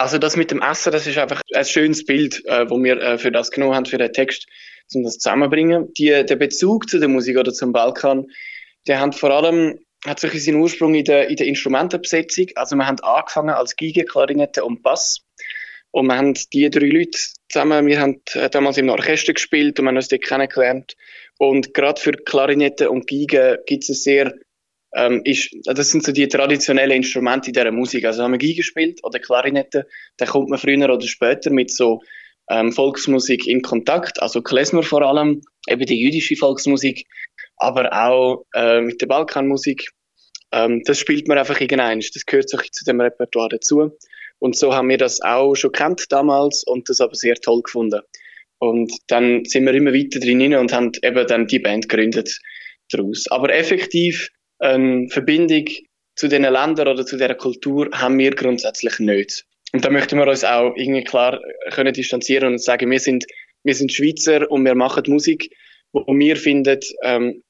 Also 0.00 0.16
das 0.16 0.34
mit 0.34 0.50
dem 0.50 0.62
Essen, 0.62 0.92
das 0.92 1.06
ist 1.06 1.18
einfach 1.18 1.42
ein 1.54 1.64
schönes 1.66 2.06
Bild, 2.06 2.42
äh, 2.46 2.64
wo 2.70 2.82
wir 2.82 2.98
äh, 3.02 3.18
für 3.18 3.30
das 3.30 3.50
genommen 3.50 3.74
haben, 3.74 3.84
für 3.84 3.98
den 3.98 4.14
Text, 4.14 4.46
um 4.94 5.04
das 5.04 5.18
zusammenzubringen. 5.18 5.92
Die, 5.92 6.24
der 6.24 6.36
Bezug 6.36 6.88
zu 6.88 6.98
der 6.98 7.10
Musik 7.10 7.36
oder 7.36 7.52
zum 7.52 7.74
Balkan, 7.74 8.24
der 8.88 8.98
hat 8.98 9.14
vor 9.14 9.30
allem 9.30 9.78
hat 10.06 10.18
sich 10.18 10.42
seinen 10.42 10.62
Ursprung 10.62 10.94
in 10.94 11.04
der, 11.04 11.28
in 11.28 11.36
der 11.36 11.46
Instrumentenbesetzung. 11.46 12.46
Also 12.54 12.76
wir 12.76 12.86
haben 12.86 12.98
angefangen 13.00 13.50
als 13.50 13.76
Geige, 13.76 14.06
Klarinette 14.06 14.64
und 14.64 14.82
Bass. 14.82 15.20
Und 15.90 16.06
wir 16.06 16.16
haben 16.16 16.32
die 16.54 16.70
drei 16.70 16.86
Leute 16.86 17.18
zusammen, 17.50 17.86
wir 17.86 18.00
haben 18.00 18.22
äh, 18.32 18.48
damals 18.48 18.78
im 18.78 18.88
Orchester 18.88 19.34
gespielt 19.34 19.78
und 19.78 19.84
wir 19.84 19.90
haben 19.90 19.96
uns 19.96 20.08
dort 20.08 20.22
kennengelernt. 20.22 20.96
Und 21.36 21.74
gerade 21.74 22.00
für 22.00 22.12
Klarinette 22.12 22.90
und 22.90 23.06
Geige 23.06 23.62
gibt 23.66 23.82
es 23.82 23.90
ein 23.90 23.96
sehr, 23.96 24.34
ähm, 24.94 25.22
ist, 25.24 25.54
das 25.64 25.90
sind 25.90 26.04
so 26.04 26.12
die 26.12 26.28
traditionellen 26.28 26.96
Instrumente 26.96 27.48
in 27.48 27.52
dieser 27.52 27.70
Musik. 27.70 28.04
Also 28.04 28.22
wenn 28.22 28.32
man 28.32 28.40
Geige 28.40 28.62
spielt 28.62 29.04
oder 29.04 29.18
Klarinette, 29.18 29.86
dann 30.16 30.28
kommt 30.28 30.50
man 30.50 30.58
früher 30.58 30.92
oder 30.92 31.06
später 31.06 31.50
mit 31.50 31.70
so 31.70 32.00
ähm, 32.50 32.72
Volksmusik 32.72 33.46
in 33.46 33.62
Kontakt, 33.62 34.20
also 34.20 34.42
Klezmer 34.42 34.82
vor 34.82 35.02
allem, 35.02 35.42
eben 35.68 35.86
die 35.86 36.00
jüdische 36.00 36.36
Volksmusik, 36.36 37.06
aber 37.56 37.92
auch 37.92 38.44
äh, 38.54 38.80
mit 38.80 39.00
der 39.00 39.06
Balkanmusik. 39.06 39.90
Ähm, 40.52 40.82
das 40.84 40.98
spielt 40.98 41.28
man 41.28 41.38
einfach 41.38 41.60
irgendein. 41.60 42.00
Das 42.00 42.26
gehört 42.26 42.50
so 42.50 42.58
zu 42.58 42.84
dem 42.84 43.00
Repertoire 43.00 43.50
dazu. 43.50 43.96
Und 44.40 44.56
so 44.56 44.74
haben 44.74 44.88
wir 44.88 44.98
das 44.98 45.20
auch 45.20 45.54
schon 45.54 45.70
kennt 45.70 46.10
damals 46.10 46.64
und 46.64 46.88
das 46.88 47.00
aber 47.00 47.14
sehr 47.14 47.36
toll 47.36 47.62
gefunden. 47.62 48.00
Und 48.58 48.92
dann 49.06 49.44
sind 49.44 49.64
wir 49.64 49.74
immer 49.74 49.92
weiter 49.92 50.18
drin 50.18 50.54
und 50.54 50.72
haben 50.72 50.92
eben 51.02 51.26
dann 51.26 51.46
die 51.46 51.60
Band 51.60 51.88
gegründet 51.88 52.40
daraus. 52.90 53.26
Aber 53.30 53.54
effektiv 53.54 54.30
eine 54.60 55.08
Verbindung 55.08 55.66
zu 56.16 56.28
diesen 56.28 56.42
Ländern 56.42 56.88
oder 56.88 57.04
zu 57.04 57.16
dieser 57.16 57.34
Kultur 57.34 57.88
haben 57.92 58.18
wir 58.18 58.30
grundsätzlich 58.32 58.98
nicht. 58.98 59.44
Und 59.72 59.84
da 59.84 59.90
möchten 59.90 60.18
wir 60.18 60.26
uns 60.26 60.44
auch 60.44 60.74
irgendwie 60.76 61.04
klar 61.04 61.40
können 61.70 61.92
distanzieren 61.92 62.52
und 62.52 62.62
sagen, 62.62 62.90
wir 62.90 63.00
sind, 63.00 63.24
wir 63.62 63.74
sind 63.74 63.92
Schweizer 63.92 64.50
und 64.50 64.64
wir 64.64 64.74
machen 64.74 65.04
Musik, 65.06 65.50
wo 65.92 66.04
wir 66.06 66.36
finden, 66.36 66.80
ähm, 67.02 67.42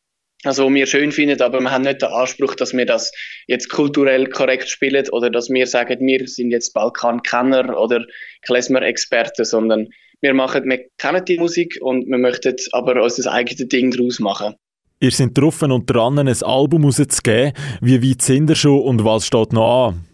also 0.45 0.65
wo 0.65 0.75
wir 0.75 0.87
schön 0.87 1.13
finden, 1.13 1.41
aber 1.43 1.61
wir 1.61 1.71
haben 1.71 1.85
nicht 1.85 2.03
den 2.03 2.09
Anspruch, 2.11 2.55
dass 2.55 2.73
wir 2.73 2.87
das 2.87 3.13
jetzt 3.47 3.69
kulturell 3.69 4.27
korrekt 4.29 4.69
spielen 4.69 5.09
oder 5.11 5.31
dass 5.31 5.51
wir 5.51 5.67
sagen, 5.67 6.07
wir 6.07 6.27
sind 6.29 6.51
jetzt 6.51 6.73
Balkan-Kenner 6.73 7.79
oder 7.79 8.07
Klezmer-Experten, 8.43 9.45
sondern 9.45 9.89
wir 10.21 10.35
machen, 10.35 10.69
wir 10.69 10.87
kennen 10.99 11.25
die 11.25 11.39
Musik 11.39 11.79
und 11.81 12.07
wir 12.07 12.19
möchten 12.19 12.57
aber 12.73 13.03
unser 13.03 13.33
eigenes 13.33 13.69
Ding 13.69 13.91
daraus 13.91 14.19
machen. 14.21 14.55
Ihr 15.01 15.11
seid 15.11 15.37
drauf 15.37 15.63
und 15.63 15.87
dran, 15.87 16.19
ein 16.19 16.29
Album 16.29 16.85
rauszugeben. 16.85 17.55
Wie 17.81 18.11
weit 18.11 18.23
sind 18.23 18.51
ihr 18.51 18.57
schon 18.57 18.81
und 18.81 19.05
was 19.05 19.27
steht 19.27 19.53
noch 19.53 19.89
an? 19.89 20.05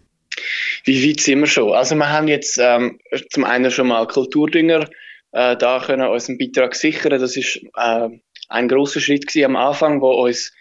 Wie 0.85 1.09
weit 1.09 1.19
sind 1.19 1.39
wir 1.39 1.47
schon? 1.47 1.73
Also 1.73 1.95
wir 1.95 2.09
haben 2.09 2.27
jetzt 2.27 2.57
ähm, 2.57 2.99
zum 3.29 3.43
einen 3.43 3.69
schon 3.69 3.87
mal 3.87 4.07
Kulturdünger 4.07 4.87
äh, 5.31 5.55
da 5.55 5.79
können 5.85 6.07
unseren 6.07 6.37
Beitrag 6.37 6.75
sichern. 6.75 7.19
Das 7.19 7.35
ist 7.37 7.57
äh, 7.75 8.09
ein 8.49 8.67
großer 8.67 8.99
Schritt 8.99 9.35
am 9.43 9.55
Anfang, 9.55 10.01
wo 10.01 10.11
uns 10.11 10.51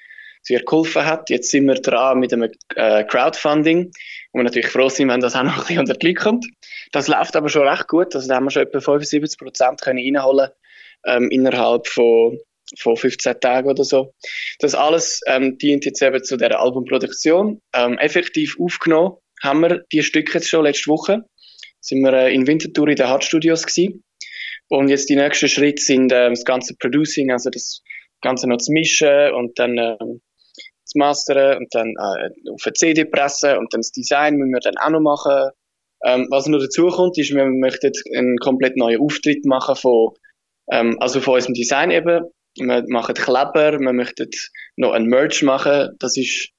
sehr 0.42 0.60
geholfen 0.62 1.04
hat. 1.04 1.30
Jetzt 1.30 1.50
sind 1.50 1.66
wir 1.66 1.76
dran 1.76 2.18
mit 2.18 2.32
einem 2.32 2.50
äh, 2.74 3.04
Crowdfunding, 3.04 3.90
wo 4.32 4.38
wir 4.38 4.44
natürlich 4.44 4.68
froh 4.68 4.88
sind, 4.88 5.08
wenn 5.08 5.20
das 5.20 5.34
auch 5.34 5.42
noch 5.42 5.54
ein 5.54 5.60
bisschen 5.60 5.78
unter 5.78 5.94
die 5.94 6.08
Leute 6.08 6.20
kommt. 6.20 6.46
Das 6.92 7.08
läuft 7.08 7.36
aber 7.36 7.48
schon 7.48 7.66
recht 7.66 7.88
gut. 7.88 8.14
Also 8.14 8.28
da 8.28 8.36
haben 8.36 8.44
wir 8.44 8.50
schon 8.50 8.62
etwa 8.62 8.80
75 8.80 9.38
Prozent 9.38 9.80
können 9.80 9.98
reinholen 9.98 10.50
ähm, 11.04 11.30
innerhalb 11.30 11.86
von 11.86 12.38
von 12.78 12.96
15 12.96 13.40
Tagen 13.40 13.68
oder 13.68 13.84
so. 13.84 14.12
Das 14.58 14.74
alles 14.74 15.20
ähm, 15.26 15.58
dient 15.58 15.84
jetzt 15.84 16.02
eben 16.02 16.22
zu 16.22 16.36
der 16.36 16.58
Albumproduktion. 16.60 17.60
Ähm, 17.74 17.98
effektiv 17.98 18.56
aufgenommen 18.60 19.16
haben 19.42 19.60
wir 19.60 19.84
die 19.92 20.02
Stücke 20.02 20.34
jetzt 20.34 20.48
schon 20.48 20.64
letzte 20.64 20.90
Woche. 20.90 21.24
Sind 21.80 22.02
wir 22.02 22.12
äh, 22.12 22.34
in 22.34 22.46
Winterthur 22.46 22.88
in 22.88 22.96
den 22.96 23.08
Hard 23.08 23.24
Studios 23.24 23.64
gewesen. 23.64 24.02
Und 24.68 24.88
jetzt 24.88 25.08
die 25.08 25.16
nächsten 25.16 25.48
Schritte 25.48 25.82
sind 25.82 26.10
äh, 26.12 26.28
das 26.28 26.44
ganze 26.44 26.74
Producing, 26.76 27.30
also 27.30 27.50
das 27.50 27.82
Ganze 28.20 28.48
noch 28.48 28.58
zu 28.58 28.72
mischen 28.72 29.32
und 29.34 29.58
dann 29.58 29.78
äh, 29.78 29.96
zu 30.84 30.98
mastern 30.98 31.58
und 31.58 31.74
dann 31.74 31.90
äh, 31.90 32.50
auf 32.50 32.62
eine 32.64 32.72
CD 32.74 33.04
pressen 33.04 33.58
und 33.58 33.72
dann 33.72 33.80
das 33.80 33.92
Design 33.92 34.36
müssen 34.36 34.52
wir 34.52 34.60
dann 34.60 34.76
auch 34.78 34.90
noch 34.90 35.00
machen. 35.00 35.50
Ähm, 36.04 36.26
was 36.30 36.46
noch 36.46 36.58
dazu 36.58 36.88
kommt, 36.88 37.18
ist, 37.18 37.34
wir 37.34 37.46
möchten 37.46 37.92
einen 38.14 38.38
komplett 38.38 38.76
neuen 38.76 39.00
Auftritt 39.00 39.44
machen 39.44 39.76
von, 39.76 40.10
ähm, 40.70 40.96
also 41.00 41.20
von 41.20 41.34
unserem 41.34 41.54
Design 41.54 41.90
eben. 41.90 42.24
Wir 42.56 42.84
machen 42.88 43.14
Kleber, 43.14 43.78
wir 43.78 43.92
möchten 43.92 44.30
noch 44.76 44.92
ein 44.92 45.06
Merch 45.06 45.42
machen. 45.42 45.90
Das 45.98 46.16
ist 46.16 46.50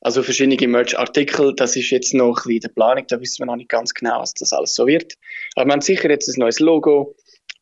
also 0.00 0.22
verschiedene 0.22 0.66
Merch-Artikel. 0.66 1.54
Das 1.54 1.76
ist 1.76 1.90
jetzt 1.90 2.14
noch 2.14 2.28
ein 2.28 2.34
bisschen 2.34 2.52
in 2.52 2.60
der 2.60 2.68
Planung. 2.68 3.06
Da 3.06 3.20
wissen 3.20 3.40
wir 3.40 3.46
noch 3.46 3.56
nicht 3.56 3.68
ganz 3.68 3.92
genau, 3.92 4.20
was 4.20 4.32
das 4.34 4.52
alles 4.52 4.74
so 4.74 4.86
wird. 4.86 5.14
Aber 5.54 5.66
wir 5.66 5.72
haben 5.72 5.80
sicher 5.80 6.08
jetzt 6.08 6.28
ein 6.28 6.40
neues 6.40 6.58
Logo. 6.58 7.14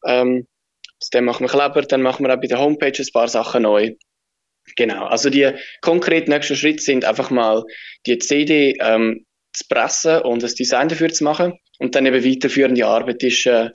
Ähm, 0.04 0.46
dann 1.12 1.24
machen 1.24 1.44
wir 1.44 1.50
Kleber, 1.50 1.82
dann 1.82 2.02
machen 2.02 2.24
wir 2.24 2.34
auch 2.34 2.40
bei 2.40 2.46
der 2.46 2.58
Homepage 2.58 2.92
ein 2.98 3.12
paar 3.12 3.28
Sachen 3.28 3.62
neu. 3.62 3.94
Genau. 4.76 5.06
Also 5.06 5.30
die 5.30 5.50
konkreten 5.80 6.30
nächsten 6.30 6.56
Schritte 6.56 6.82
sind 6.82 7.04
einfach 7.04 7.30
mal 7.30 7.64
die 8.06 8.18
CD 8.18 8.76
ähm, 8.80 9.24
zu 9.52 9.64
pressen 9.68 10.22
und 10.22 10.44
ein 10.44 10.54
Design 10.54 10.88
dafür 10.88 11.08
zu 11.08 11.24
machen. 11.24 11.58
Und 11.78 11.94
dann 11.94 12.06
eben 12.06 12.24
weiterführende 12.24 12.86
Arbeit 12.86 13.22
ist 13.22 13.46
äh, 13.46 13.70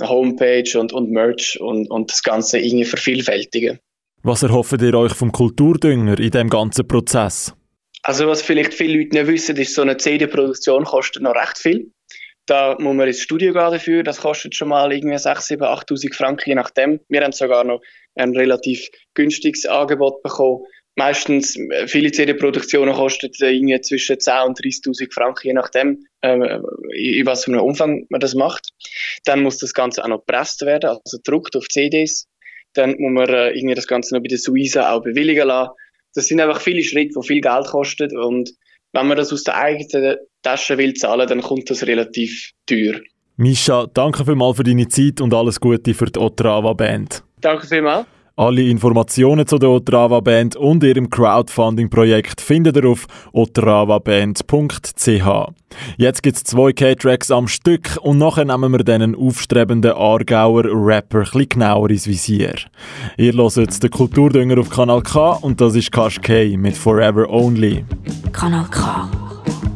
Homepage 0.00 0.78
und, 0.78 0.92
und 0.92 1.10
Merch 1.10 1.58
und, 1.60 1.90
und 1.90 2.10
das 2.10 2.22
Ganze 2.22 2.58
irgendwie 2.58 2.84
vervielfältigen. 2.84 3.78
Was 4.22 4.42
erhofft 4.42 4.80
ihr 4.80 4.94
euch 4.94 5.12
vom 5.12 5.32
Kulturdünger 5.32 6.18
in 6.18 6.30
dem 6.30 6.48
ganzen 6.48 6.86
Prozess? 6.86 7.52
Also 8.02 8.26
was 8.26 8.42
vielleicht 8.42 8.74
viele 8.74 8.98
Leute 8.98 9.16
nicht 9.16 9.26
wissen, 9.28 9.56
ist, 9.56 9.74
so 9.74 9.82
eine 9.82 9.96
CD-Produktion 9.96 10.84
kostet 10.84 11.22
noch 11.22 11.34
recht 11.34 11.58
viel. 11.58 11.92
Da 12.46 12.76
muss 12.80 12.94
man 12.94 13.06
ins 13.06 13.20
Studio 13.20 13.52
gehen 13.52 13.70
dafür. 13.70 14.02
Das 14.02 14.20
kostet 14.20 14.56
schon 14.56 14.68
mal 14.68 14.92
irgendwie 14.92 15.16
6, 15.16 15.46
7, 15.46 15.62
8'000 15.62 16.14
Franken, 16.14 16.50
je 16.50 16.54
nachdem. 16.56 17.00
Wir 17.08 17.22
haben 17.22 17.32
sogar 17.32 17.62
noch 17.62 17.80
ein 18.16 18.36
relativ 18.36 18.88
günstiges 19.14 19.66
Angebot 19.66 20.22
bekommen. 20.22 20.64
Meistens, 20.94 21.56
äh, 21.56 21.86
viele 21.86 22.12
CD-Produktionen 22.12 22.94
kosten 22.94 23.30
äh, 23.40 23.50
irgendwie 23.50 23.80
zwischen 23.80 24.20
10 24.20 24.34
und 24.46 24.58
30'000 24.58 25.12
Franken, 25.12 25.48
je 25.48 25.52
nachdem, 25.54 26.04
äh, 26.20 26.58
in 26.94 27.26
was 27.26 27.44
für 27.44 27.52
einem 27.52 27.62
Umfang 27.62 28.06
man 28.10 28.20
das 28.20 28.34
macht. 28.34 28.68
Dann 29.24 29.42
muss 29.42 29.58
das 29.58 29.72
Ganze 29.72 30.04
auch 30.04 30.08
noch 30.08 30.18
gepresst 30.18 30.62
werden, 30.62 30.90
also 30.90 31.18
gedruckt 31.18 31.56
auf 31.56 31.68
CDs. 31.68 32.28
Dann 32.74 32.96
muss 32.98 33.12
man 33.12 33.28
äh, 33.28 33.50
irgendwie 33.50 33.74
das 33.74 33.86
Ganze 33.86 34.14
noch 34.14 34.22
bei 34.22 34.28
der 34.28 34.38
Suiza 34.38 34.92
auch 34.92 35.02
bewilligen 35.02 35.48
lassen. 35.48 35.72
Das 36.14 36.26
sind 36.26 36.40
einfach 36.40 36.60
viele 36.60 36.82
Schritte, 36.82 37.14
die 37.18 37.26
viel 37.26 37.40
Geld 37.40 37.66
kosten 37.66 38.16
und 38.16 38.50
wenn 38.92 39.06
man 39.06 39.16
das 39.16 39.32
aus 39.32 39.42
der 39.44 39.56
eigenen 39.56 40.16
Tasche 40.42 40.76
will 40.76 40.94
zahlen, 40.94 41.26
dann 41.26 41.40
kommt 41.40 41.70
das 41.70 41.86
relativ 41.86 42.50
teuer. 42.66 43.00
Misha, 43.36 43.86
danke 43.86 44.24
vielmals 44.24 44.58
für 44.58 44.64
deine 44.64 44.86
Zeit 44.88 45.20
und 45.20 45.32
alles 45.32 45.58
Gute 45.58 45.94
für 45.94 46.04
die 46.04 46.18
Otrava 46.18 46.74
Band. 46.74 47.24
Danke 47.40 47.66
vielmals. 47.66 48.06
Alle 48.42 48.62
Informationen 48.62 49.46
zu 49.46 49.56
der 49.56 49.68
Otrava 49.68 50.18
Band 50.18 50.56
und 50.56 50.82
ihrem 50.82 51.08
Crowdfunding-Projekt 51.08 52.40
findet 52.40 52.76
ihr 52.76 52.86
auf 52.88 53.06
otravaband.ch. 53.32 55.28
Jetzt 55.96 56.22
gibt 56.24 56.36
es 56.36 56.42
zwei 56.42 56.72
K-Tracks 56.72 57.30
am 57.30 57.46
Stück 57.46 58.00
und 58.02 58.18
nachher 58.18 58.44
nehmen 58.44 58.72
wir 58.72 58.82
diesen 58.82 59.14
aufstrebenden 59.14 59.92
Aargauer 59.92 60.64
Rapper 60.64 61.20
bisschen 61.20 61.50
genauer 61.50 61.90
ins 61.90 62.08
Visier. 62.08 62.56
Ihr 63.16 63.32
hört 63.34 63.80
den 63.80 63.90
Kulturdünger 63.90 64.58
auf 64.58 64.70
Kanal 64.70 65.02
K 65.02 65.34
und 65.34 65.60
das 65.60 65.76
ist 65.76 65.92
Kash 65.92 66.20
K 66.20 66.56
mit 66.56 66.76
Forever 66.76 67.30
Only. 67.30 67.84
Kanal 68.32 68.66
K. 68.72 69.08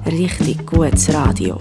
Richtig 0.06 0.66
gutes 0.66 1.14
Radio. 1.14 1.60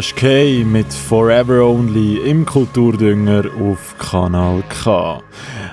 Kash 0.00 0.14
K 0.14 0.64
mit 0.64 0.90
Forever 0.90 1.62
Only 1.62 2.16
im 2.26 2.46
Kulturdünger 2.46 3.44
auf 3.60 3.94
Kanal 3.98 4.62
K. 4.70 5.20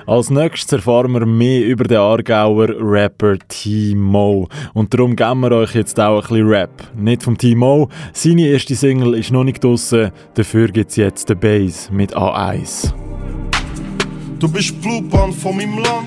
Als 0.06 0.28
nächstes 0.28 0.70
erfahren 0.70 1.12
wir 1.12 1.24
mehr 1.24 1.64
über 1.64 1.84
den 1.84 1.96
Aargauer 1.96 2.68
Rapper 2.78 3.38
T-Mo. 3.48 4.46
Und 4.74 4.92
darum 4.92 5.16
geben 5.16 5.40
wir 5.40 5.52
euch 5.52 5.74
jetzt 5.74 5.98
auch 5.98 6.24
ein 6.24 6.28
bisschen 6.28 6.46
Rap. 6.46 6.70
Nicht 6.94 7.22
vom 7.22 7.38
T-Mo, 7.38 7.88
seine 8.12 8.48
erste 8.48 8.74
Single 8.74 9.14
ist 9.14 9.30
noch 9.30 9.44
nicht 9.44 9.64
draussen, 9.64 10.10
dafür 10.34 10.68
gibt 10.68 10.90
es 10.90 10.96
jetzt 10.96 11.30
den 11.30 11.40
Bass 11.40 11.90
mit 11.90 12.14
A1. 12.14 12.92
Du 14.40 14.52
bist 14.52 14.78
Blutbahn 14.82 15.32
von 15.32 15.56
meinem 15.56 15.78
Land. 15.78 16.06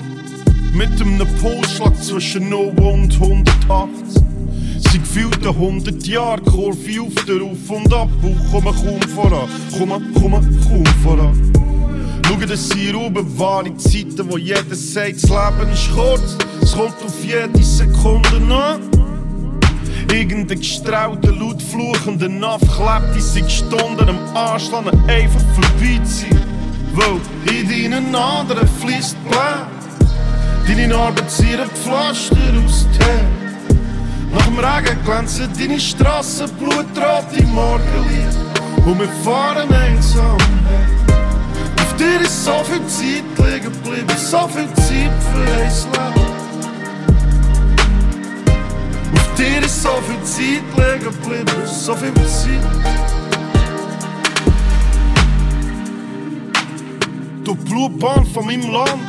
Mit 0.72 0.92
einem 1.00 1.26
Pulsschlag 1.40 1.96
zwischen 1.96 2.50
0 2.50 2.72
und 2.78 3.12
180. 3.14 4.31
Sie 4.92 4.98
gefühlte 4.98 5.48
100 5.48 6.06
Jahre, 6.06 6.42
Kurve 6.42 7.00
auf 7.00 7.24
der 7.24 7.36
Auf- 7.36 7.70
und 7.70 7.90
Abbau. 7.94 8.36
Komme 8.50 8.72
kaum 8.74 9.00
voran, 9.08 9.48
komme, 9.78 9.98
komme 10.12 10.40
kaum 10.68 10.84
voran. 11.02 11.52
Schau, 12.26 12.36
das 12.46 12.68
sind 12.68 12.94
Ruben 12.94 13.38
wahre 13.38 13.74
Zeiten, 13.78 14.30
wo 14.30 14.36
jeder 14.36 14.74
sagt, 14.74 15.14
das 15.14 15.30
Leben 15.30 15.72
ist 15.72 15.90
kurz. 15.94 16.36
Es 16.60 16.72
kommt 16.72 17.02
auf 17.02 17.24
jede 17.24 17.64
Sekunde 17.64 18.36
an. 18.54 18.82
Irgendein 20.12 20.58
gestrahlter, 20.58 21.32
laut 21.32 21.62
fluchender 21.62 22.28
Naff 22.28 22.60
klebt 22.60 23.16
in 23.16 23.22
sich 23.22 23.48
Stunden 23.48 24.10
am 24.10 24.36
Anschlag 24.36 24.92
einfach 25.08 25.40
vorbeiziehen. 25.54 26.38
Weil 26.92 27.56
in 27.56 27.66
deinen 27.66 28.14
anderen 28.14 28.68
fließt 28.68 29.16
Blut. 29.24 30.68
Deine 30.68 30.88
Narben 30.88 31.26
ziehen 31.28 31.60
Pflaster 31.82 32.36
aus 32.62 32.86
Tee. 32.98 33.41
Nach 34.32 34.44
dem 34.46 34.58
Regen 34.58 35.04
glänzen 35.04 35.48
deine 35.58 35.78
Strassen 35.78 36.48
blutrot 36.58 37.26
im 37.36 37.52
Morgenlicht. 37.52 38.38
Und 38.84 38.98
wir 38.98 39.08
fahren 39.24 39.72
einsam. 39.72 40.36
Auf 41.78 41.96
dir 41.96 42.20
ist 42.20 42.44
so 42.44 42.64
viel 42.64 42.84
Zeit 42.86 43.24
liegen 43.38 43.72
geblieben, 43.72 44.16
so 44.16 44.48
viel 44.48 44.66
Zeit 44.74 45.12
für 45.30 45.42
ein 45.42 45.72
Leben. 45.92 46.32
Auf 49.14 49.34
dir 49.36 49.62
ist 49.64 49.82
so 49.82 49.90
viel 50.06 50.22
Zeit 50.24 50.64
liegen 50.76 51.04
geblieben, 51.04 51.66
so 51.66 51.94
viel 51.94 52.14
Zeit. 52.14 53.02
Du 57.44 57.54
Blutbahn 57.54 58.24
von 58.26 58.46
meinem 58.46 58.70
Land, 58.70 59.02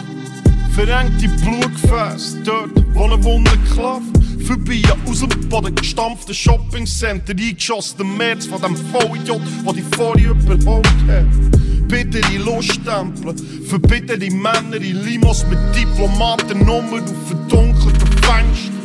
verrenkt 0.75 1.21
die 1.21 1.27
Blutgefäße, 1.27 2.43
dort, 2.43 2.71
wo 2.93 3.05
eine 3.05 3.23
Wunde 3.23 3.51
klafft. 3.73 4.22
Vorbei 4.45 4.81
aus 5.07 5.19
dem 5.19 5.49
Boden 5.49 5.73
gestampften 5.73 6.35
Shoppingcenter, 6.35 7.33
eingeschossener 7.33 8.03
März 8.03 8.45
von 8.45 8.61
dem 8.61 8.75
Vollidiot, 8.75 9.41
der 9.65 9.73
die 9.73 9.85
vorher 9.95 10.31
überholt 10.31 10.87
hat. 11.07 11.87
Bittere 11.87 12.37
Luststempel, 12.43 13.35
verbittere 13.65 14.29
Männer 14.31 14.75
in 14.75 15.03
Limos 15.03 15.45
mit 15.47 15.59
Diplomatennummer 15.75 17.03
auf 17.03 17.27
verdunkelten 17.27 18.07
Fenstern. 18.21 18.83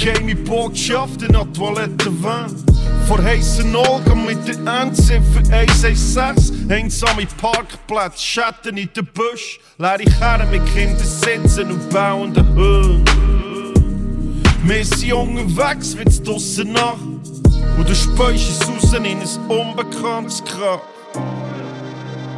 Geheime 0.00 0.34
Botschaften 0.34 1.36
an 1.36 1.52
Toilettenwand. 1.52 2.64
Vor 3.06 3.22
heissen 3.22 3.76
Augen 3.76 4.24
mit 4.24 4.38
der 4.48 4.82
Endziffer 4.82 5.42
116. 5.50 6.70
Einsame 6.70 7.26
Parkplätze, 7.36 8.24
Schatten 8.24 8.78
in 8.78 8.88
den 8.96 9.06
Busch. 9.12 9.60
Leere 9.78 10.04
Kerren 10.18 10.50
mit 10.50 10.64
Kindern 10.74 10.98
sitzen 10.98 11.70
und 11.70 11.90
bauenden 11.90 12.54
Höhen. 12.54 13.29
Wir 14.62 14.84
sind 14.84 15.12
unterwegs, 15.14 15.96
wird's 15.96 16.22
draussen 16.22 16.72
Nacht. 16.72 16.98
Und 17.78 17.88
du 17.88 17.92
es 17.92 18.06
raus 18.18 18.92
in 18.92 19.06
ein 19.06 19.18
unbekanntes 19.48 20.44
Grab. 20.44 20.82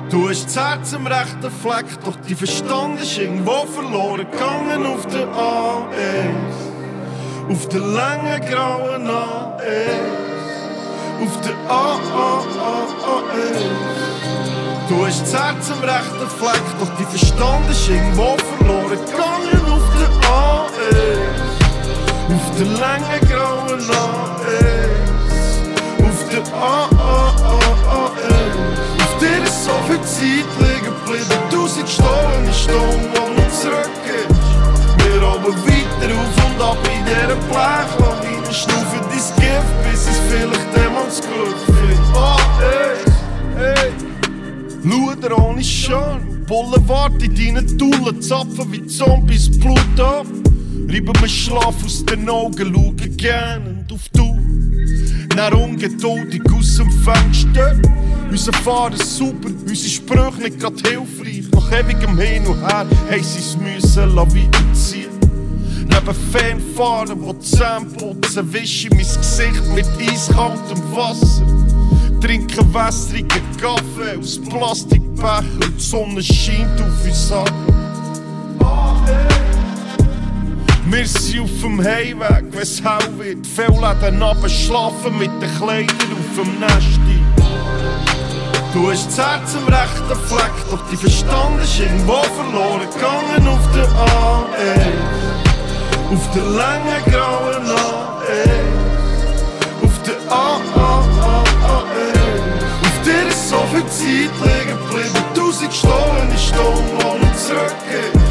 Du 0.09 0.29
hast 0.29 0.47
das 0.47 0.57
Herz 0.57 0.95
am 0.95 1.07
rechten 1.07 1.51
Fleck, 1.51 1.87
doch 2.05 2.17
die 2.29 2.37
Verstand 2.37 3.01
ist 3.01 3.19
irgendwo 3.19 3.67
verloren 3.67 4.27
gegangen 4.31 4.87
auf 4.87 5.05
der 5.07 5.27
A1. 5.27 6.61
Auf 7.51 7.69
der 7.69 7.81
langen 7.81 8.41
grauen 8.43 9.09
A1. 9.09 10.23
Auf 11.25 11.41
der 11.41 11.57
A, 11.69 11.97
A, 11.97 12.45
A, 12.61 12.87
A1. 13.17 14.89
Du 14.89 15.07
hast 15.07 15.23
das 15.23 15.35
Herz 15.35 15.71
am 15.73 15.81
rechten 15.81 16.29
Fleck, 16.39 16.63
doch 16.79 16.91
die 16.99 17.05
Verstand 17.05 17.69
ist 17.69 17.89
irgendwo 17.89 18.37
verloren 18.59 18.91
gegangen 18.91 19.11
auf 19.11 19.17
der 19.17 19.59
A1. 19.59 19.62
Auf 22.35 22.57
der 22.57 22.67
langen 22.67 23.21
grauen 23.29 23.81
A1. 23.81 25.13
Auf 26.03 26.21
der 26.31 26.45
A, 26.55 26.89
A, 26.97 27.35
A, 27.45 27.59
A1. 27.93 28.57
Auf 29.03 29.13
dir 29.21 29.43
ist 29.45 29.65
so 29.65 29.75
viel 29.87 30.01
Zeit 30.03 30.51
liegen 30.61 30.85
geblieben. 30.87 31.41
Tausend 31.51 31.87
gestohlene 31.87 32.53
Stunden, 32.55 33.09
wo 33.15 33.23
nicht 33.35 33.55
zurück 33.55 34.05
ist. 34.07 34.43
Wir 35.05 35.21
oben 35.29 35.55
weiter 35.67 36.11
auf 36.15 36.37
und 36.47 36.59
ab 36.63 36.79
in 36.85 37.05
dieser 37.05 37.37
Blechlawine. 37.51 38.53
Schnaufen 38.53 39.03
dein 39.11 39.25
Gift, 39.37 39.73
bis 39.91 40.03
es 40.09 40.19
vielleicht 40.31 40.73
das 40.75 41.21
Glück 41.21 41.61
findet. 41.67 41.99
Ah, 42.15 42.39
ey, 42.63 43.63
ey. 43.63 43.93
Luder 44.83 45.39
ohne 45.39 45.63
Charme. 45.63 46.23
Boulevard 46.47 47.23
in 47.23 47.35
deinen 47.35 47.79
Tullen, 47.79 48.21
zapfen 48.21 48.73
wie 48.73 48.87
Zombies 48.87 49.51
Blut 49.59 50.01
ab. 50.01 50.27
Reiben 50.93 51.13
mir 51.23 51.29
Schlaf 51.29 51.83
aus 51.83 52.05
den 52.05 52.29
Augen, 52.29 52.75
schauen 52.75 53.17
gähnend 53.17 53.91
auf 53.91 54.11
du. 54.13 54.39
Dann 55.35 55.55
ungeduldig 55.55 56.43
aus 56.53 56.77
dem 56.77 56.91
Fenster. 56.91 57.81
Unser 58.31 58.53
Fahrer 58.53 58.99
super, 58.99 59.49
unsere 59.67 59.89
Sprüche 59.89 60.43
nicht 60.43 60.61
grad 60.61 60.87
hilfreich. 60.87 61.45
Nach 61.55 61.73
ewigem 61.73 62.19
Hin 62.19 62.47
und 62.47 62.61
Her 62.61 62.87
haben 63.11 63.23
sie 63.23 63.39
es 63.39 63.57
müssen 63.57 64.15
weiterziehen. 64.15 65.09
Neben 65.79 66.15
Fernfahren, 66.31 67.23
wo 67.23 67.33
die 67.33 67.41
Zähne 67.41 67.87
putzen, 67.97 68.53
wische 68.53 68.89
ich 68.89 68.91
mein 68.91 68.99
Gesicht 68.99 69.75
mit 69.75 69.87
eiskaltem 69.99 70.83
Wasser. 70.95 71.47
Trinke 72.21 72.63
wässrigen 72.75 73.43
Kaffee 73.59 74.19
aus 74.21 74.39
Plastikbecher 74.43 75.43
und 75.55 75.75
die 75.75 75.83
Sonne 75.83 76.23
scheint 76.23 76.81
auf 76.83 77.07
uns 77.07 77.33
ab. 77.33 77.51
Wir 80.87 81.07
sind 81.07 81.41
auf 81.41 81.61
dem 81.63 81.83
Heimweg, 81.83 82.45
wenn 82.51 82.63
es 82.63 82.83
hell 82.83 83.19
wird. 83.19 83.47
Viele 83.47 83.69
Läden 83.69 84.23
runter, 84.23 84.49
schlafen 84.49 85.17
mit 85.17 85.31
den 85.41 85.55
Kleidern 85.57 85.97
auf 86.13 86.45
dem 86.45 86.59
Nest. 86.59 86.99
Du 88.73 88.91
hast 88.91 89.07
das 89.07 89.19
Herz 89.19 89.55
am 89.55 89.67
rechten 89.73 90.27
Fleck, 90.27 90.53
doch 90.71 90.81
die 90.91 90.97
Verstand 90.97 91.63
ist 91.63 91.79
irgendwo 91.79 92.23
verloren 92.35 92.89
gegangen 92.95 93.47
auf 93.47 93.73
der 93.75 93.87
A1. 93.87 94.97
Auf 96.15 96.31
der 96.35 96.43
langen 96.43 97.05
grauen 97.07 97.67
A1. 97.67 98.83
Auf 99.85 100.03
der 100.05 100.33
A, 100.33 100.61
A, 100.75 101.05
A, 101.21 101.45
A1. 101.69 102.83
Auf 102.83 103.03
dir 103.05 103.29
ist 103.29 103.49
so 103.51 103.63
viel 103.73 103.87
Zeit 103.87 104.33
liegen 104.41 104.79
geblieben, 104.79 105.25
tausend 105.35 105.71
gestohlene 105.71 106.39
Stunden, 106.39 106.97
wo 107.03 107.19
nicht 107.19 108.22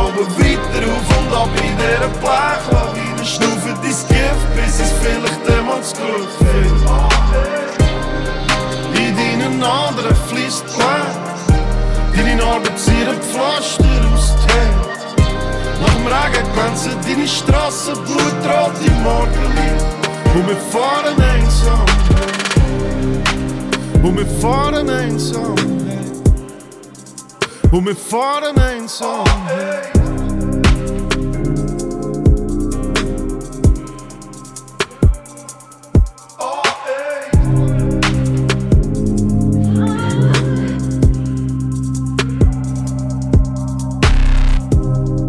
oben 0.00 0.26
weiter 0.38 0.82
auf 0.92 1.08
und 1.18 1.32
ab 1.34 1.48
in 1.56 1.76
dieser 1.76 2.10
Blechlawine 2.20 3.24
Schnaufen 3.24 3.74
dein 3.82 3.98
Gift, 4.08 4.46
bis 4.56 4.80
es 4.80 4.92
vielleicht 5.00 5.58
einmal 5.58 5.78
das 5.78 5.92
Glück 5.92 6.30
findet 6.38 6.84
In 8.96 9.10
deinen 9.16 9.62
anderen 9.62 10.16
fließt 10.28 10.64
Blut 10.66 11.30
Deine 12.16 12.36
Narben 12.36 12.76
ziehen 12.76 13.20
Pflaster 13.30 14.02
aus 14.14 14.34
Tee 14.46 14.72
Nach 15.80 15.94
dem 15.94 16.06
Regen 16.06 16.46
glänzen 16.54 16.96
deine 17.06 17.28
Strassen. 17.28 17.94
Blutrot 18.04 18.76
im 18.86 19.02
Morgenlicht 19.02 19.86
Und 20.34 20.48
wir 20.48 20.56
fahren 20.72 21.18
einsam 21.22 21.86
Und 24.02 24.16
wir 24.16 24.26
fahren 24.40 24.88
einsam 24.88 25.79
Und 27.72 27.86
wir 27.86 27.94
fahren 27.94 28.58
einsam 28.58 29.24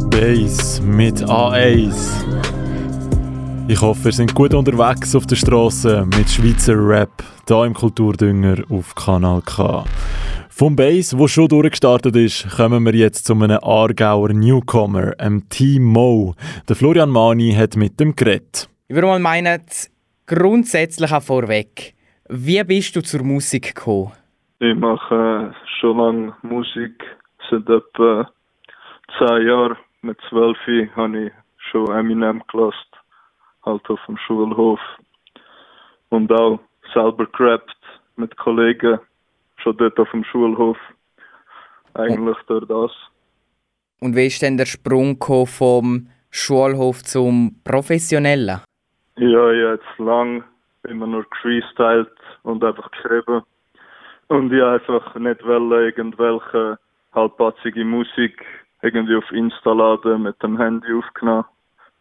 Bass 0.09 0.81
mit 0.81 1.23
A1. 1.23 1.93
Ich 3.67 3.79
hoffe, 3.81 4.09
ihr 4.09 4.13
seid 4.13 4.33
gut 4.33 4.55
unterwegs 4.55 5.15
auf 5.15 5.27
der 5.27 5.35
Straße 5.35 6.07
mit 6.17 6.27
Schweizer 6.29 6.75
Rap, 6.75 7.23
hier 7.47 7.65
im 7.65 7.75
Kulturdünger 7.75 8.63
auf 8.69 8.95
Kanal 8.95 9.43
K. 9.43 9.85
Vom 10.61 10.75
Bass, 10.75 11.17
wo 11.17 11.27
schon 11.27 11.47
durchgestartet 11.47 12.15
ist, 12.15 12.47
kommen 12.55 12.85
wir 12.85 12.93
jetzt 12.93 13.25
zu 13.25 13.33
einem 13.33 13.57
Aargauer 13.63 14.29
Newcomer, 14.29 15.13
einem 15.17 15.49
Team 15.49 15.85
Mo. 15.85 16.35
Der 16.69 16.75
Florian 16.75 17.09
Mani 17.09 17.51
hat 17.53 17.75
mit 17.75 17.99
dem 17.99 18.15
geredet. 18.15 18.69
Ich 18.87 18.93
würde 18.93 19.07
mal 19.07 19.17
meinen, 19.17 19.59
grundsätzlich 20.27 21.11
auch 21.11 21.23
vorweg. 21.23 21.95
Wie 22.29 22.63
bist 22.63 22.95
du 22.95 23.01
zur 23.01 23.23
Musik 23.23 23.73
gekommen? 23.73 24.11
Ich 24.59 24.75
mache 24.75 25.51
äh, 25.51 25.79
schon 25.79 25.97
lange 25.97 26.35
Musik, 26.43 26.93
seit 27.49 27.67
etwa 27.67 28.29
zehn 29.17 29.47
Jahren. 29.47 29.77
Mit 30.03 30.19
zwölf 30.29 30.59
habe 30.95 31.25
ich 31.25 31.31
schon 31.71 31.91
Eminem 31.91 32.43
gelost, 32.51 32.91
halt 33.65 33.89
auf 33.89 33.99
dem 34.05 34.17
Schulhof. 34.27 34.79
Und 36.09 36.31
auch 36.31 36.59
selber 36.93 37.25
gerappt 37.25 37.81
mit 38.15 38.37
Kollegen, 38.37 38.99
schon 39.61 39.77
dort 39.77 39.99
auf 39.99 40.09
dem 40.11 40.23
Schulhof. 40.23 40.77
Eigentlich 41.93 42.37
durch 42.47 42.65
das. 42.67 42.91
Und 43.99 44.15
wie 44.15 44.27
ist 44.27 44.41
denn 44.41 44.57
der 44.57 44.65
Sprung 44.65 45.17
vom 45.45 46.07
Schulhof 46.29 47.03
zum 47.03 47.61
Professionellen? 47.63 48.61
Ja, 49.17 49.51
ich 49.51 49.63
habe 49.63 49.75
jetzt 49.75 49.99
lang 49.99 50.43
immer 50.87 51.05
nur 51.07 51.25
gefreestylt 51.29 52.09
und 52.43 52.63
einfach 52.63 52.89
geschrieben. 52.91 53.43
Und 54.27 54.51
ich 54.51 54.61
wollte 54.61 54.93
einfach 54.93 55.15
nicht 55.15 55.45
wollen, 55.45 55.71
irgendwelche 55.71 56.79
halbpatzige 57.13 57.83
Musik 57.83 58.43
irgendwie 58.81 59.15
auf 59.15 59.31
Insta 59.31 59.73
laden, 59.73 60.23
mit 60.23 60.41
dem 60.41 60.57
Handy 60.57 60.87
aufgenommen. 60.93 61.45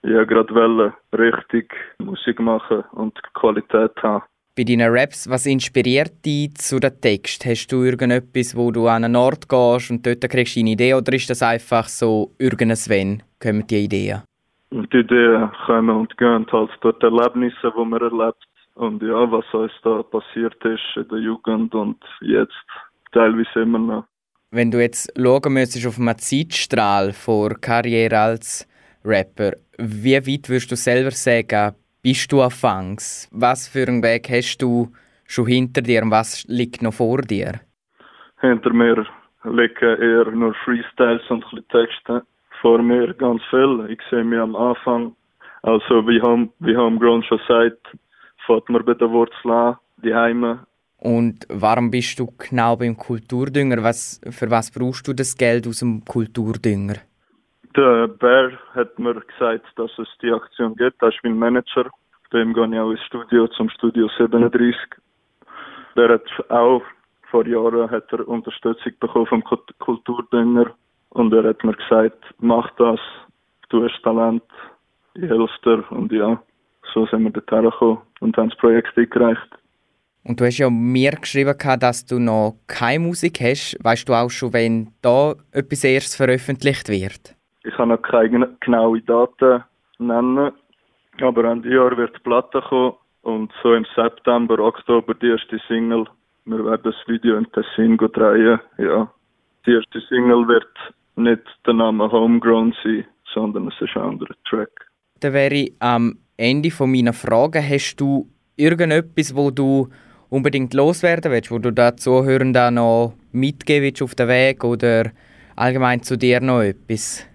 Ich 0.02 0.12
wollte 0.12 0.46
gerade 0.46 0.94
richtig 1.12 1.74
Musik 1.98 2.40
machen 2.40 2.84
und 2.92 3.20
Qualität 3.34 3.92
haben. 4.02 4.24
Bei 4.60 4.64
deinen 4.64 4.94
Raps, 4.94 5.26
was 5.26 5.46
inspiriert 5.46 6.22
dich 6.22 6.54
zu 6.56 6.78
den 6.78 6.92
Text? 7.00 7.46
Hast 7.46 7.68
du 7.68 7.82
irgendetwas, 7.82 8.54
wo 8.54 8.70
du 8.70 8.88
an 8.88 9.04
einen 9.04 9.16
Ort 9.16 9.48
gehst 9.48 9.90
und 9.90 10.04
dort 10.04 10.20
kriegst 10.28 10.54
du 10.54 10.60
eine 10.60 10.72
Idee 10.72 10.92
oder 10.92 11.14
ist 11.14 11.30
das 11.30 11.42
einfach 11.42 11.88
so 11.88 12.32
irgendwas 12.38 12.86
wenn 12.90 13.22
kommen 13.42 13.66
die 13.66 13.84
Ideen? 13.84 14.20
Die 14.70 14.98
Ideen 14.98 15.50
kommen 15.64 15.96
und 15.96 16.14
gehen 16.18 16.44
halt 16.52 16.70
dort 16.82 17.02
Erlebnisse, 17.02 17.72
die 17.74 17.84
man 17.86 18.02
erlebt. 18.02 18.44
Und 18.74 19.02
ja, 19.02 19.32
was 19.32 19.46
uns 19.54 19.72
da 19.82 20.02
passiert 20.02 20.62
ist 20.62 20.94
in 20.94 21.08
der 21.08 21.20
Jugend 21.20 21.74
und 21.74 21.96
jetzt 22.20 22.52
teilweise 23.12 23.62
immer 23.62 23.78
noch. 23.78 24.04
Wenn 24.50 24.70
du 24.70 24.78
jetzt 24.78 25.10
schauen 25.16 25.54
müsstest 25.54 25.86
auf 25.86 25.98
einen 25.98 26.18
Zeitstrahl 26.18 27.14
vor 27.14 27.54
Karriere 27.58 28.18
als 28.18 28.68
Rapper, 29.06 29.52
wie 29.78 30.16
weit 30.16 30.50
würdest 30.50 30.70
du 30.70 30.76
selber 30.76 31.12
sagen, 31.12 31.76
bist 32.02 32.32
du 32.32 32.40
anfangs? 32.42 33.28
Was 33.32 33.68
für 33.68 33.86
einen 33.86 34.02
Weg 34.02 34.28
hast 34.30 34.58
du 34.58 34.92
schon 35.24 35.46
hinter 35.46 35.82
dir 35.82 36.02
und 36.02 36.10
was 36.10 36.44
liegt 36.48 36.82
noch 36.82 36.94
vor 36.94 37.22
dir? 37.22 37.60
Hinter 38.40 38.72
mir 38.72 39.06
liegen 39.44 40.00
eher 40.00 40.30
nur 40.30 40.54
Freestyles 40.64 41.22
und 41.28 41.44
ein 41.44 41.50
bisschen 41.50 41.68
Texte. 41.68 42.22
Vor 42.60 42.82
mir 42.82 43.14
ganz 43.14 43.42
viel. 43.50 43.86
Ich 43.90 44.00
sehe 44.10 44.24
mich 44.24 44.38
am 44.38 44.56
Anfang. 44.56 45.14
Also 45.62 46.06
wie, 46.08 46.20
Home, 46.22 46.48
wie 46.58 46.76
Homegrown 46.76 47.22
schon 47.22 47.40
sagt, 47.46 47.96
fährt 48.46 48.68
man 48.68 48.84
bei 48.84 48.94
der 48.94 49.10
Wurzel 49.10 49.50
an, 49.50 49.76
die 50.02 50.14
Heime. 50.14 50.66
Und 50.98 51.46
warum 51.48 51.90
bist 51.90 52.18
du 52.18 52.26
genau 52.36 52.76
beim 52.76 52.96
Kulturdünger? 52.96 53.82
Was, 53.82 54.20
für 54.30 54.50
was 54.50 54.70
brauchst 54.70 55.08
du 55.08 55.14
das 55.14 55.36
Geld 55.36 55.66
aus 55.66 55.78
dem 55.78 56.04
Kulturdünger? 56.04 56.96
Der 57.76 58.08
Bär 58.08 58.52
hat 58.74 58.98
mir 58.98 59.14
gesagt, 59.14 59.66
dass 59.76 59.90
es 59.98 60.08
die 60.20 60.32
Aktion 60.32 60.74
gibt. 60.74 61.00
Das 61.00 61.14
ist 61.14 61.22
mein 61.22 61.38
Manager. 61.38 61.88
Dem 62.32 62.52
gehe 62.52 62.66
ich 62.66 62.78
auch 62.78 62.90
ins 62.90 63.02
Studio, 63.02 63.46
zum 63.48 63.68
Studio 63.70 64.08
37. 64.18 64.76
Der 65.96 66.08
hat 66.08 66.50
auch 66.50 66.82
vor 67.30 67.46
Jahren 67.46 67.90
hat 67.90 68.12
er 68.12 68.26
Unterstützung 68.26 68.92
bekommen 68.98 69.26
vom 69.26 69.44
Kult- 69.44 69.78
Kulturdünger. 69.78 70.74
Und 71.10 71.32
er 71.32 71.44
hat 71.44 71.62
mir 71.64 71.74
gesagt, 71.74 72.24
mach 72.38 72.70
das, 72.76 73.00
du 73.68 73.84
hast 73.84 74.02
Talent, 74.02 74.42
ich 75.14 75.22
helfe 75.22 75.48
dir. 75.64 75.84
Und 75.90 76.12
ja, 76.12 76.42
so 76.92 77.06
sind 77.06 77.22
wir 77.22 77.30
dorthin 77.30 77.70
gekommen 77.70 77.98
und 78.20 78.36
haben 78.36 78.50
das 78.50 78.58
Projekt 78.58 78.96
eingereicht. 78.96 79.48
Und 80.24 80.40
du 80.40 80.44
hast 80.44 80.58
ja 80.58 80.68
mir 80.68 81.12
geschrieben, 81.12 81.54
dass 81.80 82.04
du 82.04 82.18
noch 82.18 82.56
keine 82.66 83.04
Musik 83.04 83.40
hast. 83.40 83.76
Weißt 83.82 84.08
du 84.08 84.14
auch 84.14 84.30
schon, 84.30 84.52
wenn 84.52 84.92
da 85.02 85.34
etwas 85.52 85.84
erst 85.84 86.16
veröffentlicht 86.16 86.88
wird? 86.88 87.36
Ich 87.62 87.74
kann 87.74 87.90
noch 87.90 88.00
keine 88.02 88.56
genaue 88.60 89.02
Daten 89.02 89.64
nennen, 89.98 90.52
aber 91.20 91.44
Ende 91.44 91.74
Jahr 91.74 91.96
wird 91.96 92.16
die 92.16 92.22
Platte 92.22 92.62
kommen 92.62 92.94
und 93.22 93.52
so 93.62 93.74
im 93.74 93.86
September, 93.94 94.58
Oktober 94.58 95.14
die 95.14 95.28
erste 95.28 95.58
Single. 95.68 96.06
Wir 96.46 96.64
werden 96.64 96.82
das 96.84 96.96
Video 97.06 97.36
in 97.36 97.46
Tessin 97.52 97.98
drehen, 97.98 98.60
ja. 98.78 99.12
Die 99.66 99.72
erste 99.72 100.00
Single 100.08 100.48
wird 100.48 100.68
nicht 101.16 101.42
der 101.66 101.74
Name 101.74 102.10
Homegrown 102.10 102.74
sein, 102.82 103.04
sondern 103.34 103.68
es 103.68 103.80
ist 103.80 103.94
ein 103.94 104.02
anderer 104.02 104.34
Track. 104.48 104.70
Dann 105.20 105.34
wäre 105.34 105.54
ich 105.54 105.74
am 105.80 106.18
Ende 106.38 106.70
meiner 106.86 107.12
Fragen, 107.12 107.62
hast 107.62 107.96
du 107.96 108.26
irgendetwas, 108.56 109.36
wo 109.36 109.50
du 109.50 109.88
unbedingt 110.30 110.72
loswerden 110.72 111.30
willst, 111.30 111.50
wo 111.50 111.58
du 111.58 111.70
den 111.70 111.98
Zuhörern 111.98 112.74
noch 112.74 113.14
mitgeben 113.32 113.84
willst 113.84 114.02
auf 114.02 114.14
den 114.14 114.28
Weg 114.28 114.64
oder 114.64 115.10
allgemein 115.56 116.02
zu 116.02 116.16
dir 116.16 116.40
noch 116.40 116.62
etwas? 116.62 117.29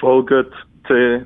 Folgt 0.00 0.52
T 0.86 1.24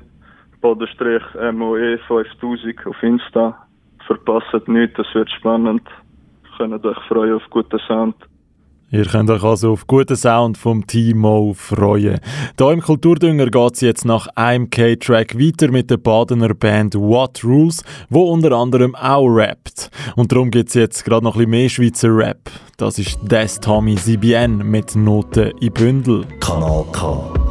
Bodenstrich 0.61 1.23
MOE 1.53 1.97
5000 2.07 2.85
auf 2.85 3.03
Insta. 3.03 3.57
Verpasst 4.05 4.67
nichts, 4.67 4.99
es 4.99 5.15
wird 5.15 5.29
spannend. 5.31 5.81
Könnt 6.57 6.85
euch 6.85 6.97
freuen 7.07 7.35
auf 7.35 7.43
guten 7.49 7.79
Sound. 7.87 8.15
Ihr 8.93 9.05
könnt 9.05 9.29
euch 9.29 9.43
also 9.43 9.71
auf 9.71 9.87
guten 9.87 10.17
Sound 10.17 10.57
vom 10.57 10.85
Timo 10.85 11.53
freuen. 11.55 12.19
Hier 12.59 12.71
im 12.71 12.81
Kulturdünger 12.81 13.45
geht 13.47 13.73
es 13.75 13.81
jetzt 13.81 14.05
nach 14.05 14.27
einem 14.35 14.69
K-Track 14.69 15.39
weiter 15.39 15.71
mit 15.71 15.89
der 15.89 15.97
Badener 15.97 16.53
Band 16.53 16.95
What 16.95 17.41
Rules, 17.43 17.83
wo 18.09 18.23
unter 18.31 18.51
anderem 18.51 18.93
auch 18.95 19.27
rappt. 19.29 19.89
Und 20.17 20.31
darum 20.31 20.51
gibt 20.51 20.69
es 20.69 20.75
jetzt 20.75 21.05
gerade 21.05 21.23
noch 21.23 21.35
ein 21.35 21.39
bisschen 21.39 21.51
mehr 21.51 21.69
Schweizer 21.69 22.15
Rap. 22.15 22.51
Das 22.77 22.99
ist 22.99 23.17
Des 23.23 23.61
Tommy 23.61 23.95
CBN 23.95 24.57
mit 24.57 24.95
Noten 24.95 25.51
in 25.61 25.71
Bündel. 25.71 26.25
Kanal 26.41 26.83
K. 26.91 27.50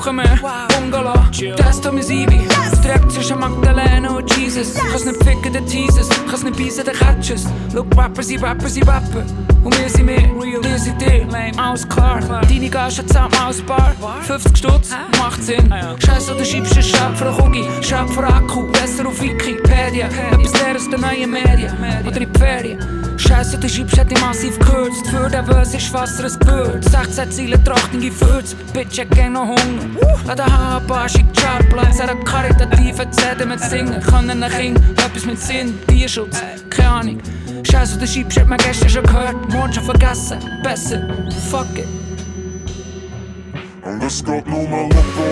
Wochen 0.00 0.16
mehr, 0.16 0.38
Bungalow. 0.68 1.12
Das 1.58 1.78
tut 1.78 1.92
mir 1.92 2.02
Sibi. 2.02 2.48
Direkt 2.82 3.12
zwischen 3.12 3.38
Magdalena 3.38 4.16
und 4.16 4.34
Jesus. 4.34 4.72
Kann's 4.74 5.04
nicht 5.04 5.22
ficken, 5.22 5.52
der 5.52 5.66
Teases. 5.66 6.08
Kann's 6.26 6.42
nicht 6.42 6.56
beißen, 6.56 6.86
der 6.86 6.94
Catches. 6.94 7.44
Look, 7.74 7.94
Rapper, 7.94 8.22
sie 8.22 8.36
Rapper, 8.36 8.70
sie 8.70 8.80
Rapper. 8.80 9.26
Und 9.62 9.78
wir 9.78 9.90
sind 9.90 10.08
wir, 10.08 10.62
wir 10.62 10.78
sind 10.78 10.98
dir. 11.02 11.26
Alles 11.58 11.86
klar. 11.86 12.20
Deine 12.48 12.70
Gage 12.70 13.04
zusammen 13.06 13.34
aus 13.46 13.60
Bar. 13.60 13.92
50 14.22 14.56
Stutz, 14.56 14.90
macht 15.18 15.42
Sinn. 15.42 15.70
Scheiße, 15.98 16.34
du 16.34 16.46
schiebst 16.46 16.72
einen 16.72 16.82
Schab 16.82 17.18
für 17.18 17.26
einen 17.26 17.38
Cookie. 17.38 17.68
Schab 17.82 18.08
für 18.08 18.26
Akku, 18.26 18.72
besser 18.72 19.06
auf 19.06 19.20
Wikipedia. 19.20 20.06
Etwas 20.06 20.52
leer 20.62 20.76
aus 20.76 20.88
den 20.88 21.00
neuen 21.00 21.30
Medien. 21.30 21.76
Oder 22.06 22.22
in 22.22 22.32
die 22.32 22.38
Ferien. 22.38 23.09
Scheiße, 23.20 23.58
du 23.58 23.68
schiebst 23.68 23.98
hat 23.98 24.10
die 24.10 24.18
massiv 24.20 24.58
gekürzt. 24.58 25.06
Für 25.08 25.28
den 25.28 25.44
Böse 25.44 25.76
ist 25.76 25.92
Wasser 25.92 26.24
ein 26.24 26.38
Gewürz. 26.38 26.90
16 26.90 27.30
Ziele, 27.30 27.62
Trachten, 27.62 28.00
Gefürz. 28.00 28.54
Bitch, 28.72 28.98
ich 28.98 29.10
gang 29.10 29.34
noch 29.34 29.46
Hunger. 29.46 29.84
An 30.26 30.36
der 30.36 30.46
Haarbar 30.46 31.08
schickt 31.08 31.36
Chartplatz. 31.36 32.00
An 32.00 32.06
der 32.06 32.16
karitativen 32.24 33.12
CD 33.12 33.44
mit 33.44 33.60
Singen. 33.60 34.00
Kann 34.00 34.30
ein 34.30 34.50
Kind, 34.50 34.78
etwas 34.98 35.26
mit 35.26 35.38
Sinn, 35.38 35.78
Tierschutz. 35.86 36.42
Keine 36.70 36.88
Ahnung. 36.88 37.18
Scheiße, 37.70 37.98
du 37.98 38.06
schiebst 38.06 38.40
hat 38.40 38.48
man 38.48 38.58
gestern 38.58 38.88
schon 38.88 39.02
gehört. 39.04 39.52
Morgen 39.52 39.72
schon 39.72 39.84
vergessen. 39.84 40.38
Besser, 40.62 41.02
fuck 41.50 41.66
it. 41.76 41.86
Und 43.84 44.02
es 44.02 44.24
geht 44.24 44.46
nur 44.46 44.68
mal 44.68 44.82
loco, 44.82 45.29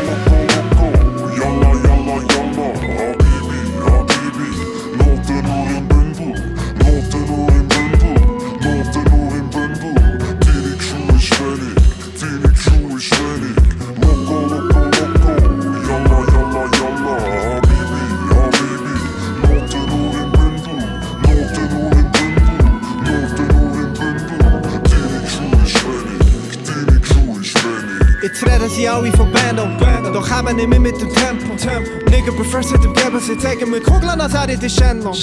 sie 33.28 33.36
dem 33.36 33.38
geben, 33.38 33.38
sie 33.38 33.38
zeigen 33.38 33.70
mir 33.70 33.80
Kugeln, 33.80 34.20
als 34.20 34.34
er 34.34 34.48
in 34.48 34.60
der 34.60 34.68
Shenlong. 34.68 35.14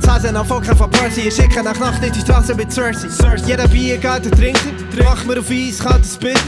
Zasen 0.00 0.36
auf 0.36 0.46
Volker 0.48 0.76
von 0.76 0.90
Percy, 0.90 1.28
ich 1.28 1.34
schicke 1.34 1.62
nach 1.62 1.78
Nacht 1.78 2.02
in 2.04 2.12
die 2.12 2.20
Straße 2.20 2.54
mit 2.54 2.72
Cersei. 2.72 3.08
Jeder 3.46 3.68
Bier 3.68 3.98
geht 3.98 4.26
und 4.26 4.34
trinkt, 4.36 4.62
mach 5.02 5.24
mir 5.24 5.38
auf 5.38 5.50
Eis, 5.50 5.78
kaltes 5.78 6.16
Bitter. 6.16 6.40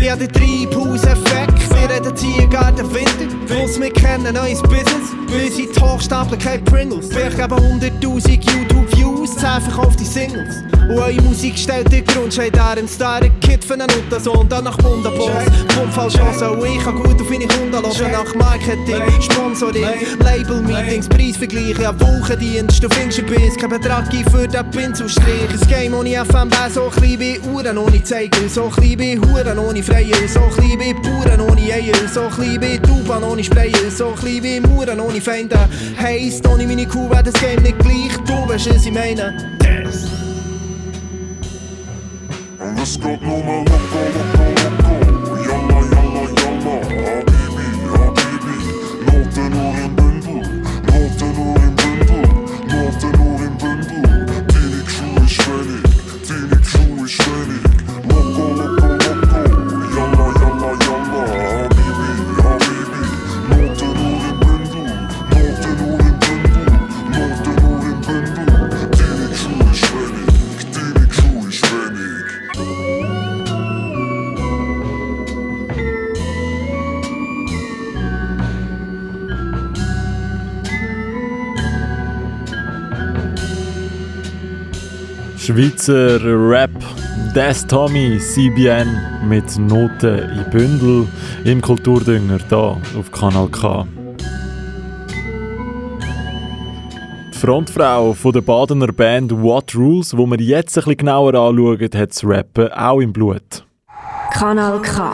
Ich 0.00 0.10
hab 0.10 0.18
den 0.18 0.32
Treibhauseffekt, 0.32 1.70
wir 1.70 1.90
reden 1.90 2.14
Tiergarten 2.14 2.94
Winter. 2.94 3.36
Plus 3.46 3.80
wir 3.80 3.92
kennen 3.92 4.34
neues 4.34 4.62
Business, 4.62 5.14
bis 5.28 5.58
in 5.58 5.72
die 5.72 5.80
Hochstapler 5.80 6.38
kein 6.38 6.64
Pringles. 6.64 7.10
Ich 7.10 7.36
gebe 7.36 7.54
100'000 7.54 8.30
YouTube-Views, 8.30 9.36
10 9.36 9.60
verkaufte 9.62 10.04
Singles. 10.04 10.73
Und 10.88 10.98
eure 10.98 11.22
Musik 11.22 11.56
stellt 11.56 11.90
den 11.90 12.04
Grund, 12.04 12.32
steht 12.32 12.56
da 12.56 12.74
im 12.74 12.86
Star, 12.86 13.22
ein 13.22 13.40
Kid 13.40 13.64
für 13.64 13.74
einen 13.74 13.88
Untersohn, 13.90 14.46
dann 14.48 14.64
nach 14.64 14.76
Wunderboss. 14.82 15.30
Pumpfallschossen, 15.74 16.48
und 16.48 16.66
ich 16.66 16.84
kann 16.84 16.96
gut 16.96 17.20
auf 17.20 17.30
meine 17.30 17.46
Kunden 17.46 17.72
hören, 17.72 18.12
nach 18.12 18.34
Marketing, 18.34 19.02
Sponsoring, 19.20 19.84
Label-Meetings, 20.20 21.08
Preisvergleich, 21.08 21.78
ja 21.78 21.98
Wochendienst, 21.98 22.82
du 22.82 22.88
findest 22.90 23.20
ein 23.20 23.26
Biss, 23.26 23.56
kein 23.56 23.70
Betrag 23.70 24.04
für 24.30 24.46
den 24.46 24.70
Pinselstrich. 24.70 25.50
Ein 25.50 25.68
Game 25.68 25.94
ohne 25.94 26.22
FMB, 26.24 26.54
so 26.72 26.90
klein 26.90 27.18
wie 27.18 27.40
Uhren 27.40 27.78
ohne 27.78 28.02
Zeiger, 28.02 28.48
so 28.48 28.68
klein 28.68 28.98
wie 28.98 29.18
Huren 29.18 29.58
ohne 29.58 29.82
Freier, 29.82 30.28
so 30.28 30.40
klein 30.54 30.78
wie 30.80 30.94
Bauern 30.94 31.40
ohne 31.40 31.72
Eier, 31.72 31.94
so 32.12 32.28
klein 32.28 32.60
wie 32.60 32.78
Tauben 32.78 33.24
ohne 33.24 33.42
Sprayer, 33.42 33.90
so 33.90 34.10
klein 34.10 34.42
wie 34.42 34.60
Mauern 34.60 35.00
ohne 35.00 35.20
Feinde. 35.20 35.58
Heisst, 35.98 36.46
ohne 36.46 36.66
meine 36.66 36.86
Kuh 36.86 37.08
wäre 37.08 37.22
das 37.22 37.34
Game 37.34 37.62
nicht 37.62 37.78
gleich, 37.78 38.12
du 38.26 38.48
weißt, 38.48 38.74
was 38.74 38.84
ich 38.84 38.92
meine. 38.92 39.53
Und 42.84 42.90
es 42.90 43.00
geht 43.00 43.22
nur 43.22 44.33
Schweizer 85.54 86.18
Rap, 86.20 86.72
Des 87.32 87.64
Tommy, 87.64 88.18
CBN 88.18 89.28
mit 89.28 89.56
Noten 89.56 90.18
in 90.18 90.50
Bündel 90.50 91.06
im 91.44 91.60
Kulturdünger 91.60 92.38
da 92.48 92.76
auf 92.98 93.12
Kanal 93.12 93.48
K. 93.50 93.86
Die 97.32 97.38
Frontfrau 97.38 98.14
von 98.14 98.32
der 98.32 98.40
Badener 98.40 98.92
Band 98.92 99.30
What 99.30 99.76
Rules, 99.76 100.16
wo 100.16 100.26
wir 100.26 100.40
jetzt 100.40 100.76
ein 100.76 100.80
bisschen 100.80 100.96
genauer 100.96 101.34
anschauen, 101.34 101.78
hat 101.80 102.10
das 102.10 102.24
Rappen 102.24 102.72
auch 102.72 102.98
im 102.98 103.12
Blut. 103.12 103.64
Kanal 104.32 104.82
K. 104.82 105.12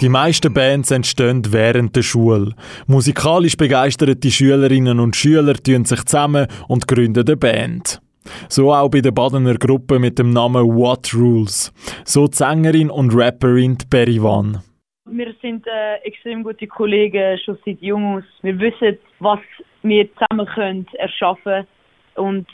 Die 0.00 0.08
meisten 0.08 0.52
Bands 0.52 0.90
entstehen 0.90 1.42
während 1.50 1.94
der 1.94 2.02
Schule. 2.02 2.54
Musikalisch 2.86 3.58
begeisterte 3.58 4.30
Schülerinnen 4.30 4.98
und 4.98 5.14
Schüler 5.14 5.54
tun 5.54 5.84
sich 5.84 6.02
zusammen 6.06 6.46
und 6.68 6.88
gründen 6.88 7.26
eine 7.26 7.36
Band. 7.36 8.00
So 8.48 8.72
auch 8.72 8.88
bei 8.90 9.00
der 9.00 9.10
Badener 9.12 9.54
Gruppe 9.54 9.98
mit 9.98 10.18
dem 10.18 10.30
Namen 10.30 10.64
What 10.64 11.14
Rules. 11.14 11.72
So 12.04 12.26
die 12.26 12.36
Sängerin 12.36 12.90
und 12.90 13.14
Rapperin 13.14 13.76
die 13.78 13.86
Berivan. 13.88 14.62
Wir 15.06 15.34
sind 15.42 15.66
äh, 15.66 15.96
extrem 16.04 16.42
gute 16.42 16.66
Kollegen 16.66 17.38
schon 17.44 17.58
seit 17.64 17.80
jung 17.80 18.16
aus. 18.16 18.24
Wir 18.42 18.58
wissen, 18.58 18.98
was 19.20 19.38
wir 19.82 20.08
zusammen 20.14 20.46
können 20.46 20.86
erschaffen 20.94 21.66
und 22.14 22.46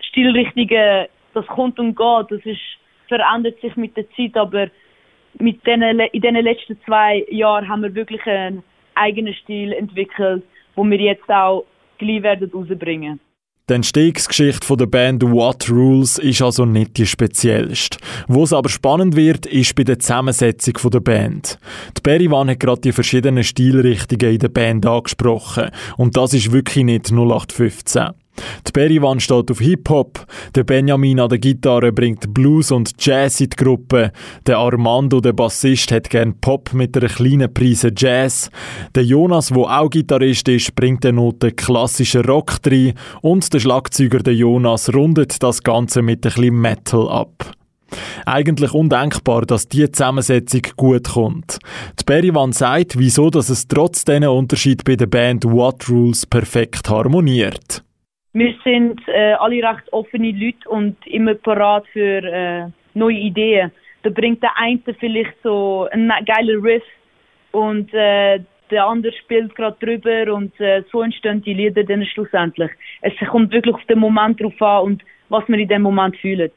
Stilrichtungen, 0.00 1.06
das 1.34 1.46
kommt 1.48 1.78
und 1.78 1.96
geht, 1.96 2.30
das 2.30 2.46
ist, 2.46 2.60
verändert 3.08 3.60
sich 3.60 3.74
mit 3.76 3.96
der 3.96 4.08
Zeit, 4.12 4.36
aber 4.36 4.68
mit 5.38 5.66
den, 5.66 5.80
le- 5.80 6.08
in 6.12 6.22
den 6.22 6.36
letzten 6.36 6.80
zwei 6.86 7.26
Jahren 7.28 7.68
haben 7.68 7.82
wir 7.82 7.94
wirklich 7.94 8.24
einen 8.26 8.62
eigenen 8.94 9.34
Stil 9.34 9.72
entwickelt, 9.72 10.44
wo 10.76 10.84
wir 10.84 10.98
jetzt 10.98 11.28
auch 11.28 11.64
gleich 11.98 12.22
werden 12.22 12.50
rausbringen. 12.54 13.20
Die 13.68 13.74
Entstehungsgeschichte 13.74 14.76
der 14.76 14.86
Band 14.86 15.24
What 15.24 15.68
Rules 15.68 16.18
ist 16.18 16.40
also 16.40 16.64
nicht 16.64 16.98
die 16.98 17.06
speziellste. 17.06 17.98
Wo 18.28 18.44
es 18.44 18.52
aber 18.52 18.68
spannend 18.68 19.16
wird, 19.16 19.44
ist 19.44 19.74
bei 19.74 19.82
der 19.82 19.98
Zusammensetzung 19.98 20.92
der 20.92 21.00
Band. 21.00 21.58
Die 21.96 22.00
Berivan 22.00 22.48
hat 22.48 22.60
gerade 22.60 22.82
die 22.82 22.92
verschiedenen 22.92 23.42
Stilrichtungen 23.42 24.34
in 24.34 24.38
der 24.38 24.50
Band 24.50 24.86
angesprochen. 24.86 25.70
Und 25.96 26.16
das 26.16 26.32
ist 26.32 26.52
wirklich 26.52 26.84
nicht 26.84 27.10
0815. 27.10 28.10
Die 28.66 28.72
Berivan 28.72 29.20
steht 29.20 29.50
auf 29.50 29.60
Hip-Hop, 29.60 30.26
der 30.54 30.64
Benjamin 30.64 31.20
an 31.20 31.28
der 31.28 31.38
Gitarre 31.38 31.92
bringt 31.92 32.32
Blues 32.34 32.70
und 32.70 32.92
Jazz 32.98 33.40
in 33.40 33.50
die 33.50 33.56
Gruppe, 33.56 34.12
der 34.46 34.58
Armando, 34.58 35.20
der 35.20 35.32
Bassist, 35.32 35.92
hat 35.92 36.10
gern 36.10 36.38
Pop 36.40 36.72
mit 36.72 36.96
einer 36.96 37.08
kleinen 37.08 37.52
Prise 37.52 37.92
Jazz, 37.96 38.50
der 38.94 39.04
Jonas, 39.04 39.54
wo 39.54 39.64
auch 39.64 39.90
Gitarrist 39.90 40.48
ist, 40.48 40.74
bringt 40.74 41.04
eine 41.06 41.16
Note 41.16 41.52
klassischer 41.52 42.24
Rock 42.24 42.56
rein 42.66 42.94
und 43.22 43.52
der 43.52 43.60
Schlagzeuger, 43.60 44.18
der 44.18 44.34
Jonas, 44.34 44.92
rundet 44.94 45.42
das 45.42 45.62
Ganze 45.62 46.02
mit 46.02 46.26
ein 46.26 46.32
bisschen 46.32 46.60
Metal 46.60 47.08
ab. 47.08 47.52
Eigentlich 48.24 48.72
undenkbar, 48.72 49.42
dass 49.46 49.68
diese 49.68 49.92
Zusammensetzung 49.92 50.62
gut 50.76 51.08
kommt. 51.08 51.58
Die 52.00 52.04
Berivan 52.04 52.52
sagt, 52.52 52.98
wieso 52.98 53.30
dass 53.30 53.48
es 53.48 53.68
trotz 53.68 54.04
diesen 54.04 54.24
Unterschied 54.24 54.84
bei 54.84 54.96
der 54.96 55.06
Band 55.06 55.44
What 55.44 55.88
Rules 55.88 56.26
perfekt 56.26 56.88
harmoniert. 56.88 57.85
Wir 58.38 58.54
sind 58.64 59.00
äh, 59.08 59.32
alle 59.32 59.62
recht 59.62 59.90
offene 59.94 60.30
Leute 60.30 60.68
und 60.68 60.94
immer 61.06 61.36
parat 61.36 61.86
für 61.86 62.22
äh, 62.22 62.66
neue 62.92 63.16
Ideen. 63.16 63.72
Da 64.02 64.10
bringt 64.10 64.42
der 64.42 64.54
eine 64.58 64.78
vielleicht 65.00 65.32
so 65.42 65.88
einen 65.90 66.12
geilen 66.26 66.60
Riff 66.60 66.82
und 67.52 67.94
äh, 67.94 68.40
der 68.70 68.86
andere 68.86 69.14
spielt 69.14 69.54
gerade 69.54 69.78
drüber 69.80 70.34
und 70.34 70.52
äh, 70.60 70.82
so 70.92 71.00
entstehen 71.00 71.40
die 71.40 71.54
Lieder 71.54 71.82
dann 71.82 72.04
schlussendlich. 72.04 72.70
Es 73.00 73.14
kommt 73.26 73.54
wirklich 73.54 73.74
auf 73.74 73.84
den 73.86 74.00
Moment 74.00 74.38
drauf 74.38 74.60
an 74.60 74.84
und 74.84 75.02
was 75.30 75.48
man 75.48 75.58
in 75.58 75.68
dem 75.68 75.80
Moment 75.80 76.14
fühlt. 76.18 76.52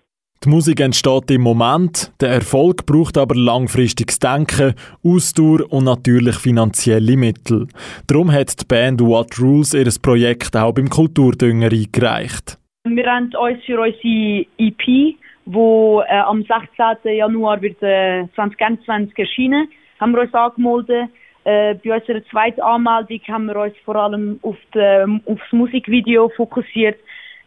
Die 0.46 0.50
Musik 0.50 0.80
entsteht 0.80 1.30
im 1.32 1.42
Moment, 1.42 2.14
der 2.22 2.30
Erfolg 2.30 2.86
braucht 2.86 3.18
aber 3.18 3.36
langfristiges 3.36 4.20
Denken, 4.20 4.74
Ausdauer 5.04 5.70
und 5.70 5.84
natürlich 5.84 6.38
finanzielle 6.38 7.18
Mittel. 7.18 7.68
Darum 8.08 8.32
hat 8.32 8.62
die 8.62 8.66
Band 8.66 9.02
What 9.02 9.38
Rules 9.38 9.74
ihr 9.74 9.92
Projekt 10.02 10.56
auch 10.56 10.74
beim 10.74 10.90
Kulturdünger 10.90 11.70
eingereicht. 11.74 12.58
Wir 12.86 13.06
haben 13.06 13.36
uns 13.36 13.66
für 13.66 13.82
unsere 13.82 14.46
EP, 14.58 15.18
wo 15.44 16.04
äh, 16.08 16.20
am 16.20 16.46
16. 16.46 17.18
Januar 17.18 17.62
wird 17.62 17.84
äh, 17.84 18.24
2021 18.36 19.20
erscheinen, 19.20 19.68
haben 20.00 20.14
wir 20.14 20.22
uns 20.22 20.34
angemeldet. 20.34 21.10
Äh, 21.44 21.76
bei 21.84 21.96
unserer 21.98 22.24
zweiten 22.32 22.62
Anmeldung 22.62 23.20
haben 23.28 23.46
wir 23.48 23.58
uns 23.58 23.74
vor 23.84 23.98
allem 23.98 24.40
auf 24.44 24.56
die, 24.74 25.22
aufs 25.26 25.52
Musikvideo 25.52 26.30
fokussiert. 26.30 26.96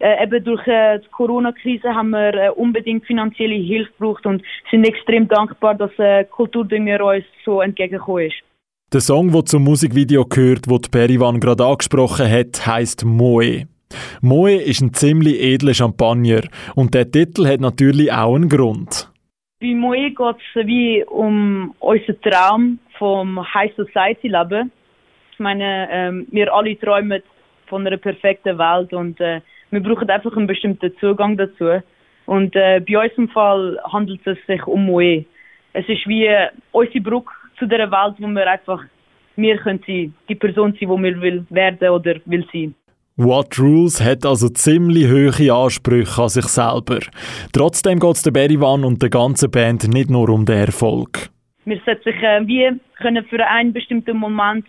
Äh, 0.02 0.24
eben 0.24 0.42
durch 0.42 0.66
äh, 0.66 0.98
die 0.98 1.08
Corona-Krise 1.12 1.94
haben 1.94 2.10
wir 2.10 2.34
äh, 2.34 2.48
unbedingt 2.50 3.06
finanzielle 3.06 3.54
Hilfe 3.54 3.92
gebraucht 3.92 4.26
und 4.26 4.42
sind 4.68 4.84
extrem 4.84 5.28
dankbar, 5.28 5.76
dass 5.76 5.96
äh, 5.98 6.24
Kulturdünger 6.24 7.04
uns 7.04 7.24
so 7.44 7.60
entgegengekommen 7.60 8.26
ist. 8.26 8.34
Der 8.92 9.00
Song, 9.00 9.30
der 9.30 9.44
zum 9.44 9.62
Musikvideo 9.62 10.24
gehört, 10.24 10.68
wo 10.68 10.78
Perivan 10.78 11.38
gerade 11.38 11.64
angesprochen 11.64 12.28
hat, 12.28 12.66
heißt 12.66 13.04
Moe. 13.04 13.68
Moe 14.20 14.54
ist 14.54 14.80
ein 14.80 14.92
ziemlich 14.92 15.40
edler 15.40 15.72
Champagner 15.72 16.42
und 16.74 16.94
der 16.94 17.08
Titel 17.08 17.46
hat 17.46 17.60
natürlich 17.60 18.12
auch 18.12 18.34
einen 18.34 18.48
Grund. 18.48 19.08
Bei 19.60 19.72
Moe 19.72 20.10
geht 20.10 20.18
es 20.18 20.66
wie 20.66 21.04
um 21.04 21.76
unseren 21.78 22.20
Traum 22.22 22.78
vom 22.98 23.54
High 23.54 23.72
Society 23.76 24.26
Leben. 24.26 24.72
Ich 25.30 25.38
meine, 25.38 25.88
ähm, 25.92 26.26
wir 26.32 26.52
alle 26.52 26.76
träumen 26.76 27.22
von 27.68 27.86
einer 27.86 27.98
perfekten 27.98 28.58
Welt 28.58 28.92
und 28.92 29.20
äh, 29.20 29.40
wir 29.72 29.82
brauchen 29.82 30.08
einfach 30.10 30.36
einen 30.36 30.46
bestimmten 30.46 30.92
Zugang 30.98 31.36
dazu. 31.36 31.82
Und 32.26 32.54
äh, 32.54 32.80
bei 32.80 32.98
uns 33.02 33.12
im 33.16 33.28
Fall 33.28 33.78
handelt 33.92 34.24
es 34.26 34.38
sich 34.46 34.64
um 34.66 34.86
Moe. 34.86 35.24
Es 35.72 35.88
ist 35.88 36.06
wie 36.06 36.26
äh, 36.26 36.48
unsere 36.70 37.00
Brücke 37.00 37.32
zu 37.58 37.66
der 37.66 37.90
Welt, 37.90 38.14
wo 38.18 38.26
wir 38.28 38.50
einfach 38.50 38.84
wir 39.34 39.56
können 39.56 39.82
sein, 39.86 40.14
die 40.28 40.34
Person 40.34 40.72
sein, 40.72 40.78
die 40.80 40.86
wir 40.86 41.20
will 41.20 41.46
werden 41.48 41.88
oder 41.88 42.16
will 42.26 42.46
sein. 42.52 42.74
What 43.16 43.58
Rules 43.58 44.02
hat 44.02 44.24
also 44.24 44.48
ziemlich 44.48 45.06
hohe 45.06 45.52
Ansprüche 45.52 46.22
an 46.22 46.28
sich 46.28 46.46
selber. 46.46 46.98
Trotzdem 47.52 47.98
geht 47.98 48.16
es 48.16 48.22
der 48.22 48.30
Berivan 48.30 48.84
und 48.84 49.02
der 49.02 49.10
ganzen 49.10 49.50
Band 49.50 49.88
nicht 49.88 50.10
nur 50.10 50.28
um 50.28 50.44
den 50.44 50.58
Erfolg. 50.58 51.30
Wir 51.64 51.80
sollten 51.84 52.02
sich 52.02 52.22
äh, 52.22 52.46
wie 52.46 52.70
können 53.00 53.24
für 53.24 53.46
einen 53.46 53.72
bestimmten 53.72 54.16
Moment 54.16 54.66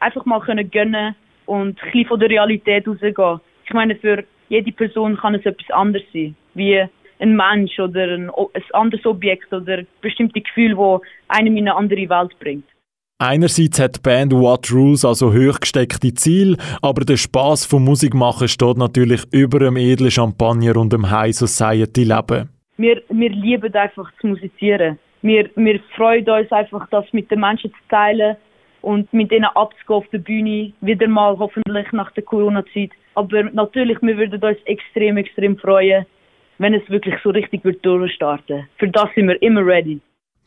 einfach 0.00 0.24
mal 0.24 0.40
können 0.40 0.70
gönnen 0.70 1.14
und 1.46 1.80
ein 1.80 1.84
bisschen 1.84 2.06
von 2.06 2.20
der 2.20 2.30
Realität 2.30 2.86
rausgehen. 2.88 3.40
Ich 3.64 3.72
meine, 3.72 3.96
für 3.96 4.24
jede 4.52 4.70
Person 4.70 5.16
kann 5.16 5.34
es 5.34 5.46
etwas 5.46 5.70
anderes 5.70 6.04
sein, 6.12 6.36
wie 6.52 6.78
ein 7.18 7.36
Mensch 7.36 7.78
oder 7.78 8.04
ein, 8.04 8.28
ein 8.28 8.62
anderes 8.72 9.06
Objekt 9.06 9.50
oder 9.52 9.82
bestimmte 10.02 10.42
Gefühle, 10.42 10.76
wo 10.76 11.00
einem 11.28 11.56
in 11.56 11.68
eine 11.68 11.74
andere 11.74 12.08
Welt 12.08 12.38
bringt. 12.38 12.66
Einerseits 13.18 13.80
hat 13.80 13.96
die 13.96 14.00
Band 14.00 14.32
What 14.32 14.70
Rules 14.70 15.04
also 15.04 15.32
hochgesteckte 15.32 16.12
Ziele, 16.12 16.56
aber 16.82 17.04
der 17.04 17.16
Spaß 17.16 17.64
vom 17.64 17.84
Musikmachen 17.84 18.48
steht 18.48 18.76
natürlich 18.76 19.22
über 19.32 19.60
dem 19.60 19.76
edlen 19.76 20.10
Champagner 20.10 20.76
und 20.76 20.92
dem 20.92 21.10
High 21.10 21.34
Society 21.34 22.04
Leben. 22.04 22.50
Wir, 22.76 23.00
wir 23.08 23.30
lieben 23.30 23.72
einfach 23.74 24.10
zu 24.20 24.26
musizieren. 24.26 24.98
Wir, 25.22 25.48
wir 25.54 25.80
freuen 25.96 26.28
uns 26.28 26.50
einfach, 26.50 26.88
das 26.90 27.04
mit 27.12 27.30
den 27.30 27.40
Menschen 27.40 27.70
zu 27.70 27.78
teilen 27.88 28.36
und 28.82 29.12
mit 29.12 29.32
ihnen 29.32 29.44
abzugehen 29.44 29.96
auf 29.96 30.08
der 30.08 30.18
Bühne, 30.18 30.72
wieder 30.80 31.08
mal 31.08 31.38
hoffentlich 31.38 31.90
nach 31.92 32.10
der 32.12 32.24
Corona-Zeit. 32.24 32.90
Aber 33.14 33.44
natürlich, 33.44 33.98
wir 34.02 34.16
würden 34.16 34.42
uns 34.42 34.58
extrem, 34.64 35.16
extrem 35.16 35.56
freuen, 35.56 36.04
wenn 36.58 36.74
es 36.74 36.88
wirklich 36.90 37.14
so 37.22 37.30
richtig 37.30 37.64
wird 37.64 37.84
durchstarten. 37.84 38.68
Für 38.78 38.88
das 38.88 39.08
sind 39.14 39.28
wir 39.28 39.40
immer 39.42 39.64
ready. 39.64 40.00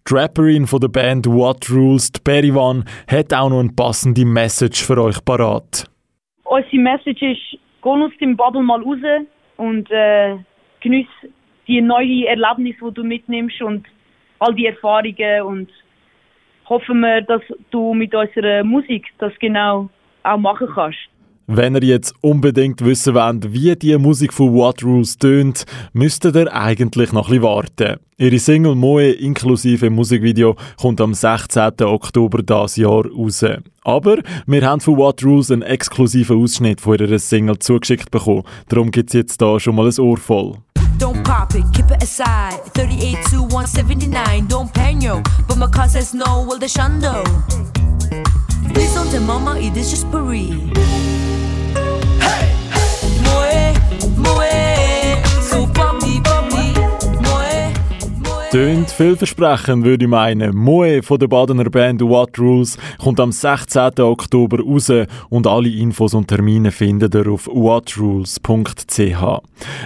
Die 0.08 0.14
Rapperin 0.14 0.68
von 0.68 0.80
der 0.80 0.90
Band 0.90 1.26
What 1.26 1.70
Rules, 1.72 2.12
die 2.12 2.20
Berivan, 2.24 2.86
hat 3.10 3.34
auch 3.34 3.50
noch 3.50 3.60
eine 3.60 3.72
passende 3.76 4.26
Message 4.26 4.86
für 4.86 5.02
euch 5.02 5.24
parat. 5.26 5.90
Unsere 6.44 6.78
Message 6.78 7.22
ist, 7.22 7.60
geh 7.82 7.90
aus 7.90 8.12
dem 8.22 8.38
Bubble 8.38 8.62
mal 8.62 8.84
raus 8.84 9.00
und 9.58 9.90
äh, 9.90 10.36
genieß 10.82 11.08
die 11.68 11.82
neuen 11.82 12.26
Erlebnisse, 12.26 12.86
die 12.88 12.94
du 12.94 13.04
mitnimmst 13.04 13.62
und 13.62 13.88
all 14.40 14.54
die 14.54 14.68
Erfahrungen 14.68 15.42
und 15.42 15.70
hoffen 16.68 17.00
wir, 17.00 17.22
dass 17.22 17.42
du 17.72 17.94
mit 17.94 18.14
unserer 18.14 18.64
Musik 18.64 19.06
das 19.20 19.34
genau 19.40 19.90
auch 20.24 20.38
machen 20.38 20.68
kannst. 20.74 21.00
Wenn 21.48 21.76
ihr 21.76 21.84
jetzt 21.84 22.16
unbedingt 22.22 22.84
wissen 22.84 23.14
wollt, 23.14 23.54
wie 23.54 23.76
die 23.76 23.96
Musik 24.00 24.34
von 24.34 24.52
What 24.56 24.84
Rules 24.84 25.20
tönt, 25.20 25.66
müsstet 25.94 26.36
ihr 26.36 26.52
eigentlich 26.52 27.14
noch 27.14 27.28
ein 27.28 27.34
bisschen 27.34 27.44
warten. 27.44 27.98
Ihre 28.18 28.40
Single 28.40 28.74
Moe 28.74 29.12
inklusive 29.12 29.92
Musikvideo 29.92 30.56
kommt 30.82 31.00
am 31.02 31.14
16. 31.14 31.74
Oktober 31.82 32.42
dieses 32.42 32.78
Jahr 32.78 33.06
raus. 33.06 33.46
Aber 33.84 34.18
wir 34.48 34.66
haben 34.66 34.82
von 34.82 34.98
What 34.98 35.24
Rules 35.24 35.52
einen 35.52 35.62
exklusiven 35.62 36.42
Ausschnitt 36.42 36.82
von 36.82 36.98
ihrer 36.98 37.20
Single 37.20 37.60
zugeschickt 37.60 38.10
bekommen. 38.10 38.44
Darum 38.68 38.90
gibt 38.90 39.12
es 39.12 39.14
jetzt 39.14 39.40
da 39.40 39.60
schon 39.60 39.76
mal 39.76 39.88
ein 39.88 40.00
Ohr 40.00 40.18
voll. 40.18 40.56
Pop 41.26 41.56
it, 41.56 41.66
keep 41.74 41.90
it 41.90 42.04
aside. 42.04 42.62
38 42.74 43.18
to 43.32 43.42
179, 43.42 44.46
don't 44.46 44.72
panic. 44.72 45.26
But 45.48 45.58
my 45.58 45.68
car 45.68 45.90
says 45.90 46.14
no, 46.14 46.46
well, 46.48 46.60
the 46.60 46.68
shundo. 46.68 47.24
Please 48.74 48.94
don't 48.94 49.10
tell 49.10 49.22
mama, 49.22 49.60
it 49.60 49.76
is 49.76 49.90
just 49.90 50.10
Paris. 50.12 50.52
Hey, 52.22 52.54
Moe, 53.26 53.74
Moe, 54.22 54.75
Tönt 58.56 58.90
vielversprechend, 58.90 59.84
würde 59.84 60.06
ich 60.06 60.10
meinen. 60.10 60.56
Moe 60.56 61.04
von 61.04 61.20
der 61.20 61.28
Badener 61.28 61.70
Band 61.70 62.02
What 62.02 62.40
Rules 62.40 62.78
kommt 63.04 63.20
am 63.20 63.34
16. 63.34 64.00
Oktober 64.00 64.62
raus 64.64 64.90
und 65.28 65.46
alle 65.46 65.68
Infos 65.68 66.14
und 66.14 66.30
Termine 66.30 66.72
findet 66.72 67.16
ihr 67.16 67.28
auf 67.28 67.48
whatrules.ch. 67.48 68.40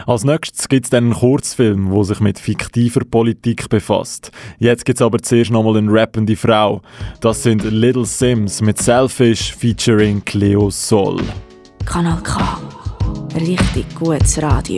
Als 0.05 0.23
nächstes 0.23 0.69
gibt 0.69 0.85
es 0.85 0.91
dann 0.91 1.05
einen 1.05 1.13
Kurzfilm, 1.15 1.91
der 1.91 2.03
sich 2.03 2.19
mit 2.19 2.37
fiktiver 2.37 3.01
Politik 3.09 3.69
befasst. 3.69 4.31
Jetzt 4.59 4.85
gibt 4.85 4.99
es 4.99 5.01
aber 5.01 5.17
zuerst 5.17 5.49
nochmal 5.49 5.77
eine 5.77 5.91
rappende 5.91 6.35
Frau. 6.35 6.83
Das 7.21 7.41
sind 7.41 7.63
Little 7.63 8.05
Sims 8.05 8.61
mit 8.61 8.77
Selfish 8.77 9.51
featuring 9.51 10.23
Cleo 10.23 10.69
Sol. 10.69 11.19
Kanal 11.85 12.21
K. 12.21 12.59
Richtig 13.33 13.95
gutes 13.95 14.39
Radio. 14.39 14.77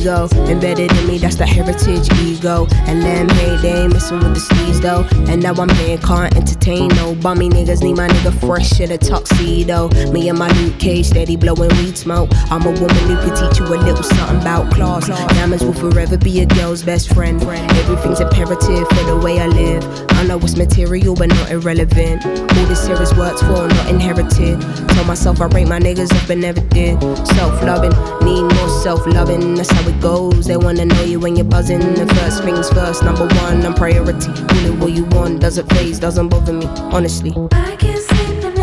Ego 0.00 0.28
embedded 0.48 0.92
in 0.92 1.06
me, 1.06 1.18
that's 1.18 1.36
the 1.36 1.46
heritage 1.46 2.08
ego. 2.20 2.66
And 2.86 3.02
them 3.02 3.28
hate 3.28 3.60
they 3.60 3.82
ain't 3.82 3.92
messing 3.92 4.18
with 4.18 4.34
the 4.34 4.40
steez 4.40 4.80
though. 4.80 5.06
And 5.30 5.42
now 5.42 5.52
I'm 5.54 5.68
here, 5.76 5.98
can't 5.98 6.34
entertain 6.36 6.88
no 6.88 7.14
bummy 7.14 7.48
niggas. 7.48 7.82
Need 7.82 7.96
my 7.96 8.08
nigga 8.08 8.32
fresh 8.40 8.80
in 8.80 8.90
a 8.90 8.98
tuxedo. 8.98 9.88
Me 10.10 10.28
and 10.28 10.38
my 10.38 10.50
Luke 10.60 10.78
Cage 10.78 11.06
steady 11.06 11.36
blowing 11.36 11.70
weed 11.78 11.96
smoke. 11.96 12.30
I'm 12.50 12.62
a 12.62 12.72
woman 12.72 12.96
who 13.08 13.16
could 13.20 13.36
teach 13.36 13.58
you 13.58 13.66
a 13.66 13.76
little 13.76 14.02
something 14.02 14.40
about 14.40 14.72
class. 14.72 15.08
Diamonds 15.08 15.64
will 15.64 15.74
forever 15.74 16.16
be 16.16 16.40
a 16.40 16.46
girl's 16.46 16.82
best 16.82 17.12
friend. 17.14 17.42
Everything's 17.42 18.20
imperative 18.20 18.88
for 18.88 19.04
the 19.04 19.20
way 19.22 19.40
I 19.40 19.46
live. 19.46 19.84
I 20.10 20.24
know 20.24 20.38
it's 20.38 20.56
material 20.56 21.14
but 21.14 21.28
not 21.28 21.50
irrelevant. 21.50 22.24
All 22.26 22.66
this 22.66 22.86
here 22.86 23.00
is 23.00 23.14
worked 23.14 23.40
for, 23.40 23.68
not 23.68 23.88
inherited. 23.88 24.60
Told 24.90 25.06
myself 25.06 25.40
I 25.40 25.46
rate 25.46 25.68
my 25.68 25.78
niggas 25.78 26.12
up 26.14 26.28
and 26.30 26.40
never 26.40 26.60
did. 26.60 27.00
Self 27.26 27.62
loving, 27.62 27.92
need 28.24 28.42
more 28.42 28.68
self 28.82 29.06
loving. 29.06 29.54
That's 29.54 29.70
how 29.70 29.89
it 29.90 30.00
goes. 30.00 30.46
They 30.46 30.56
wanna 30.56 30.84
know 30.84 31.02
you 31.02 31.20
when 31.20 31.36
you're 31.36 31.44
buzzing. 31.44 31.80
The 31.80 32.06
first 32.14 32.42
things 32.44 32.70
first, 32.70 33.02
number 33.02 33.26
one, 33.26 33.64
I'm 33.66 33.74
priority. 33.74 34.30
It 34.66 34.78
what 34.78 34.92
you 34.92 35.04
want, 35.16 35.40
doesn't 35.40 35.68
phase, 35.72 35.98
doesn't 35.98 36.28
bother 36.28 36.52
me, 36.52 36.66
honestly. 36.96 37.32
I 37.52 37.76
can't 37.76 38.02
sleep 38.02 38.59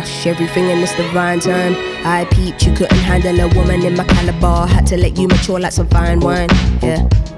rush 0.00 0.26
everything 0.26 0.70
in 0.70 0.80
this 0.80 0.94
divine 0.96 1.40
time. 1.40 1.74
I 2.04 2.24
peeped, 2.32 2.66
you 2.66 2.72
couldn't 2.72 2.96
handle 2.98 3.38
a 3.40 3.48
woman 3.54 3.84
in 3.84 3.96
my 3.96 4.04
caliber. 4.04 4.66
Had 4.66 4.86
to 4.86 4.96
let 4.96 5.18
you 5.18 5.28
mature 5.28 5.60
like 5.60 5.72
some 5.72 5.88
fine 5.88 6.20
wine. 6.20 6.48
Yeah, 6.82 7.06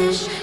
selfish. 0.00 0.39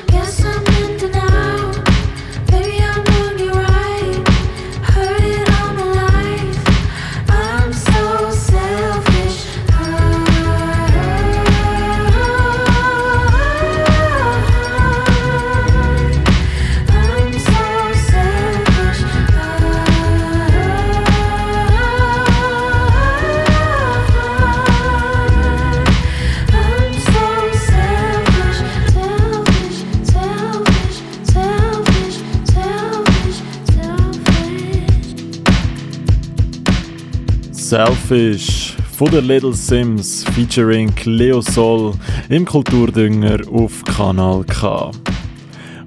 Selfish 38.08 38.74
von 38.98 39.12
der 39.12 39.22
Little 39.22 39.54
Sims 39.54 40.24
featuring 40.34 40.94
Leo 41.04 41.42
Sol 41.42 41.94
im 42.30 42.46
Kulturdünger 42.46 43.40
auf 43.52 43.84
Kanal 43.84 44.46
K. 44.46 44.92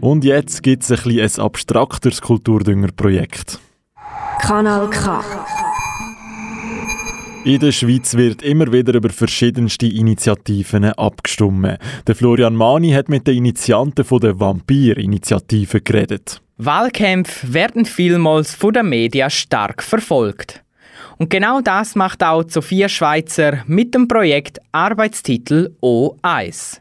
Und 0.00 0.24
jetzt 0.24 0.62
gibt 0.62 0.82
es 0.82 0.90
ein, 0.90 0.96
bisschen 1.02 1.40
ein 1.40 1.46
abstrakteres 1.46 2.20
Kulturdüngerprojekt. 2.20 3.58
Kanal 4.42 4.90
K. 4.90 5.24
In 7.44 7.58
der 7.58 7.72
Schweiz 7.72 8.14
wird 8.14 8.42
immer 8.42 8.70
wieder 8.70 8.92
über 8.92 9.08
verschiedenste 9.08 9.86
Initiativen 9.86 10.84
abgestimmt. 10.84 11.78
Der 12.06 12.14
Florian 12.14 12.54
Mani 12.54 12.90
hat 12.90 13.08
mit 13.08 13.26
den 13.26 13.38
Initianten 13.38 14.04
von 14.04 14.20
der 14.20 14.38
Vampir-Initiative 14.38 15.80
geredet. 15.80 16.42
Wahlkämpfe 16.58 17.54
werden 17.54 17.86
vielmals 17.86 18.54
von 18.54 18.74
den 18.74 18.90
Medien 18.90 19.30
stark 19.30 19.82
verfolgt. 19.82 20.62
Und 21.20 21.28
genau 21.28 21.60
das 21.60 21.96
macht 21.96 22.24
auch 22.24 22.44
Sophia 22.48 22.88
Schweizer 22.88 23.62
mit 23.66 23.94
dem 23.94 24.08
Projekt 24.08 24.58
Arbeitstitel 24.72 25.68
O1. 25.82 26.80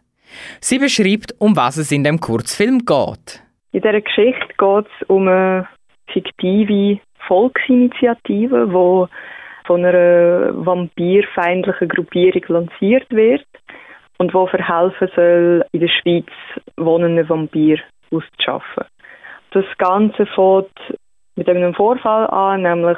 Sie 0.61 0.79
beschreibt, 0.79 1.35
um 1.39 1.57
was 1.57 1.75
es 1.75 1.91
in 1.91 2.05
dem 2.05 2.21
Kurzfilm 2.21 2.85
geht. 2.85 3.43
In 3.73 3.81
dieser 3.81 3.99
Geschichte 3.99 4.47
geht 4.57 4.85
es 4.85 5.09
um 5.09 5.27
eine 5.27 5.67
fiktive 6.13 7.01
Volksinitiative, 7.27 8.67
die 8.67 9.67
von 9.67 9.83
einer 9.85 10.65
vampirfeindlichen 10.65 11.89
Gruppierung 11.89 12.43
lanciert 12.47 13.11
wird 13.11 13.45
und 14.19 14.33
wo 14.33 14.47
verhelfen 14.47 15.09
soll, 15.17 15.65
in 15.73 15.81
der 15.81 15.89
Schweiz 15.89 16.29
wohnende 16.77 17.27
Vampir 17.27 17.79
auszuschaffen. 18.09 18.85
Das 19.51 19.65
Ganze 19.77 20.25
fängt 20.27 20.97
mit 21.35 21.49
einem 21.49 21.73
Vorfall 21.73 22.27
an, 22.27 22.61
nämlich 22.61 22.97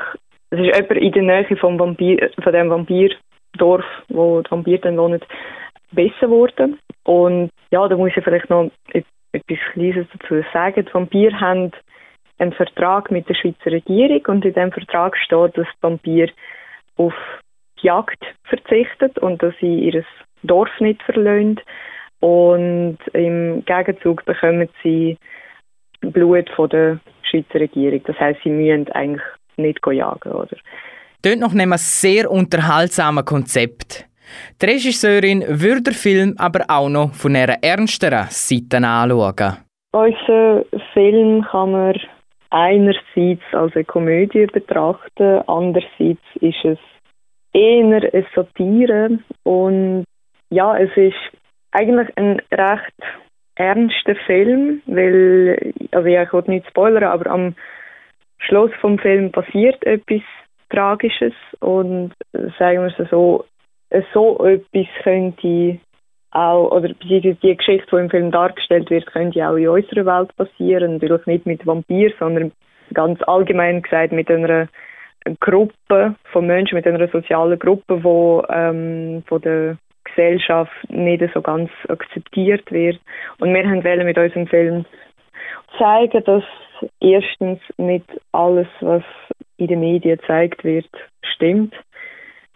es 0.51 0.59
ist 0.59 0.75
jemand 0.75 0.91
in 0.91 1.11
der 1.13 1.23
Nähe 1.23 1.57
vom 1.57 1.79
Vampir, 1.79 2.29
von 2.43 2.53
dem 2.53 2.69
Vampirdorf, 2.69 3.85
wo 4.09 4.41
die 4.41 4.51
Vampire 4.51 4.79
dann 4.79 4.97
wohnen, 4.97 5.21
besser 5.91 6.29
worden. 6.29 6.77
Und 7.03 7.49
ja, 7.71 7.87
da 7.87 7.95
muss 7.95 8.11
ich 8.15 8.23
vielleicht 8.23 8.49
noch 8.49 8.69
etwas 9.33 9.59
Kleines 9.73 10.07
dazu 10.11 10.43
sagen. 10.53 10.85
Die 10.85 10.93
Vampire 10.93 11.39
haben 11.39 11.71
einen 12.37 12.53
Vertrag 12.53 13.11
mit 13.11 13.29
der 13.29 13.35
Schweizer 13.35 13.71
Regierung 13.71 14.21
und 14.27 14.45
in 14.45 14.53
dem 14.53 14.71
Vertrag 14.71 15.15
steht, 15.17 15.57
dass 15.57 15.67
die 15.67 15.81
Vampire 15.81 16.31
auf 16.97 17.13
die 17.81 17.87
Jagd 17.87 18.21
verzichtet 18.43 19.17
und 19.19 19.41
dass 19.41 19.53
sie 19.61 19.79
ihr 19.79 20.03
Dorf 20.43 20.69
nicht 20.79 21.01
verlöhnt. 21.03 21.61
Und 22.19 22.97
im 23.13 23.63
Gegenzug 23.65 24.25
bekommen 24.25 24.69
sie 24.83 25.17
Blut 26.01 26.49
von 26.51 26.69
der 26.69 26.99
Schweizer 27.23 27.59
Regierung. 27.61 28.01
Das 28.05 28.19
heißt, 28.19 28.41
sie 28.43 28.49
müssen 28.49 28.91
eigentlich 28.91 29.23
nicht 29.61 29.79
jagen, 29.85 30.31
oder? 30.31 30.57
Tönt 31.21 31.41
noch 31.41 31.53
einem 31.53 31.73
sehr 31.77 32.31
unterhaltsamen 32.31 33.23
Konzept. 33.23 34.05
Die 34.61 34.65
Regisseurin 34.65 35.43
würde 35.47 35.83
den 35.83 35.93
Film 35.93 36.35
aber 36.37 36.65
auch 36.67 36.89
noch 36.89 37.13
von 37.13 37.35
einer 37.35 37.61
ernsteren 37.61 38.27
Seite 38.29 38.77
anschauen. 38.77 39.57
Unser 39.91 40.65
Film 40.93 41.45
kann 41.51 41.71
man 41.71 41.95
einerseits 42.49 43.43
als 43.51 43.75
eine 43.75 43.85
Komödie 43.85 44.45
betrachten, 44.45 45.41
andererseits 45.47 46.21
ist 46.39 46.63
es 46.63 46.77
eher 47.53 47.85
eine 47.85 48.25
Satire 48.35 49.19
und 49.43 50.05
ja, 50.49 50.77
es 50.77 50.95
ist 50.95 51.15
eigentlich 51.71 52.09
ein 52.17 52.41
recht 52.51 52.93
ernster 53.55 54.15
Film, 54.25 54.81
weil, 54.85 55.73
also 55.91 56.07
ja, 56.07 56.23
ich 56.23 56.33
will 56.33 56.43
nicht 56.47 56.67
spoilern, 56.67 57.03
aber 57.03 57.29
am 57.29 57.55
Schluss 58.41 58.71
vom 58.81 58.97
Film 58.97 59.31
passiert 59.31 59.83
etwas 59.85 60.21
Tragisches 60.69 61.33
und 61.59 62.13
sagen 62.57 62.83
wir 62.83 62.93
es 62.97 63.09
so, 63.09 63.45
so 64.13 64.45
etwas 64.45 64.87
könnte 65.03 65.79
auch, 66.31 66.71
oder 66.71 66.89
beziehungsweise 66.89 67.35
die 67.43 67.57
Geschichte, 67.57 67.87
die 67.91 67.97
im 67.97 68.09
Film 68.09 68.31
dargestellt 68.31 68.89
wird, 68.89 69.05
könnte 69.07 69.47
auch 69.47 69.55
in 69.55 69.67
unserer 69.67 70.05
Welt 70.05 70.35
passieren. 70.37 70.93
Natürlich 70.93 71.25
nicht 71.25 71.45
mit 71.45 71.67
Vampir, 71.67 72.13
sondern 72.19 72.51
ganz 72.93 73.21
allgemein 73.23 73.81
gesagt 73.81 74.13
mit 74.13 74.29
einer 74.29 74.67
Gruppe 75.39 76.15
von 76.31 76.47
Menschen, 76.47 76.75
mit 76.75 76.87
einer 76.87 77.07
sozialen 77.09 77.59
Gruppe, 77.59 77.97
die 77.97 78.53
ähm, 78.53 79.23
von 79.27 79.41
der 79.41 79.77
Gesellschaft 80.03 80.71
nicht 80.89 81.23
so 81.33 81.41
ganz 81.41 81.69
akzeptiert 81.89 82.71
wird. 82.71 82.99
Und 83.39 83.53
wir 83.53 83.63
wollen 83.65 84.05
mit 84.05 84.17
unserem 84.17 84.47
Film 84.47 84.85
zeigen, 85.77 86.23
dass 86.23 86.43
erstens 86.99 87.59
nicht 87.77 88.05
alles, 88.31 88.67
was 88.79 89.03
in 89.57 89.67
den 89.67 89.79
Medien 89.79 90.17
gezeigt 90.17 90.63
wird, 90.63 90.89
stimmt 91.35 91.73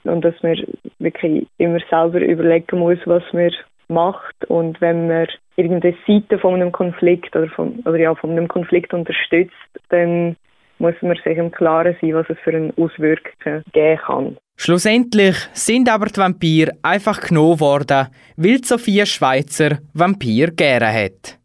und 0.04 0.22
dass 0.24 0.36
man 0.42 0.58
wirklich 1.00 1.48
immer 1.58 1.80
selber 1.90 2.20
überlegen 2.20 2.80
muss, 2.80 3.00
was 3.06 3.24
man 3.34 3.52
macht 3.88 4.46
und 4.48 4.82
wenn 4.82 5.08
man 5.08 5.28
irgendeine 5.56 5.96
Seite 6.08 6.40
von 6.40 6.56
einem 6.56 6.72
Konflikt 6.72 7.36
oder 7.36 7.48
von, 7.50 7.80
oder 7.86 7.98
ja, 7.98 8.16
von 8.16 8.32
einem 8.32 8.48
Konflikt 8.48 8.94
unterstützt, 8.94 9.54
dann 9.90 10.36
muss 10.80 10.96
man 11.02 11.16
sich 11.24 11.38
im 11.38 11.52
Klaren 11.52 11.96
sein, 12.02 12.14
was 12.14 12.30
es 12.30 12.38
für 12.44 12.52
eine 12.52 12.74
Auswirkungen 12.78 13.64
geben 13.72 14.00
kann. 14.06 14.38
Schlussendlich 14.58 15.36
sind 15.54 15.90
aber 15.90 16.08
die 16.08 16.18
Vampire 16.18 16.72
einfach 16.82 17.22
genommen 17.22 17.60
worden, 17.60 18.08
weil 18.38 18.64
Sophia 18.64 19.06
Schweizer 19.06 19.80
Vampir 19.94 20.52
gerne 20.52 20.92
hat. 20.92 21.38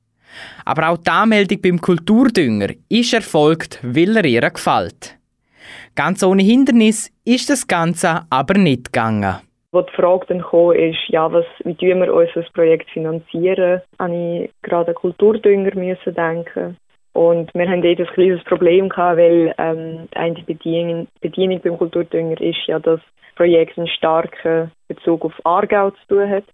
Aber 0.64 0.91
auch 0.91 0.99
die 0.99 1.11
Anmeldung 1.11 1.61
beim 1.62 1.81
Kulturdünger 1.81 2.68
ist 2.89 3.14
erfolgt, 3.14 3.81
weil 3.83 4.16
er 4.16 4.24
ihr 4.24 4.51
gefällt. 4.51 5.16
Ganz 5.95 6.22
ohne 6.22 6.43
Hindernis 6.43 7.11
ist 7.24 7.51
das 7.51 7.66
Ganze 7.66 8.22
aber 8.31 8.55
nicht 8.55 8.93
gegangen. 8.93 9.37
Wo 9.72 9.83
die 9.83 9.93
Frage 9.93 10.26
dann 10.28 10.43
kam, 10.43 10.72
ist, 10.72 10.99
ja, 11.09 11.33
was, 11.33 11.45
wie 11.64 11.74
tun 11.74 12.01
wir 12.01 12.12
unser 12.12 12.43
Projekt 12.53 12.91
finanzieren, 12.91 13.83
habe 13.99 14.14
ich 14.14 14.51
gerade 14.62 14.89
an 14.89 14.95
Kulturdünger 14.95 15.74
müssen 15.76 16.14
denken. 16.14 16.76
Und 17.12 17.53
wir 17.55 17.68
haben 17.68 17.83
dort 17.83 18.01
ein 18.01 18.07
kleines 18.07 18.43
Problem 18.45 18.89
gehabt, 18.89 19.18
weil 19.18 19.55
ähm, 19.59 20.09
eine 20.14 20.43
Bedienung, 20.43 21.09
Bedienung 21.20 21.61
beim 21.61 21.78
Kulturdünger 21.78 22.41
ist 22.41 22.66
ja, 22.66 22.78
dass 22.78 23.01
das 23.01 23.35
Projekt 23.37 23.78
einen 23.78 23.89
starken 23.89 24.70
Bezug 24.89 25.24
auf 25.24 25.35
Aargau 25.45 25.91
zu 25.91 26.07
tun 26.09 26.28
hat. 26.28 26.45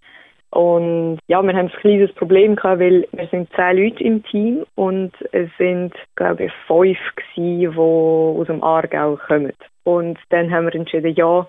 Und 0.51 1.18
ja, 1.26 1.42
wir 1.42 1.55
haben 1.55 1.68
ein 1.68 1.80
kleines 1.80 2.12
Problem 2.12 2.57
gehabt, 2.57 2.80
weil 2.80 3.07
wir 3.12 3.26
sind 3.28 3.49
zehn 3.55 3.76
Leute 3.76 4.03
im 4.03 4.22
Team 4.24 4.64
und 4.74 5.12
es 5.32 5.51
sind, 5.59 5.92
glaube 6.14 6.44
ich, 6.44 6.53
fünf 6.66 6.99
gewesen, 7.16 7.72
die 7.72 7.78
aus 7.78 8.47
dem 8.47 8.62
Aargau 8.62 9.16
kommen. 9.16 9.53
Und 9.84 10.18
dann 10.30 10.51
haben 10.51 10.66
wir 10.66 10.74
entschieden, 10.74 11.14
ja, 11.14 11.47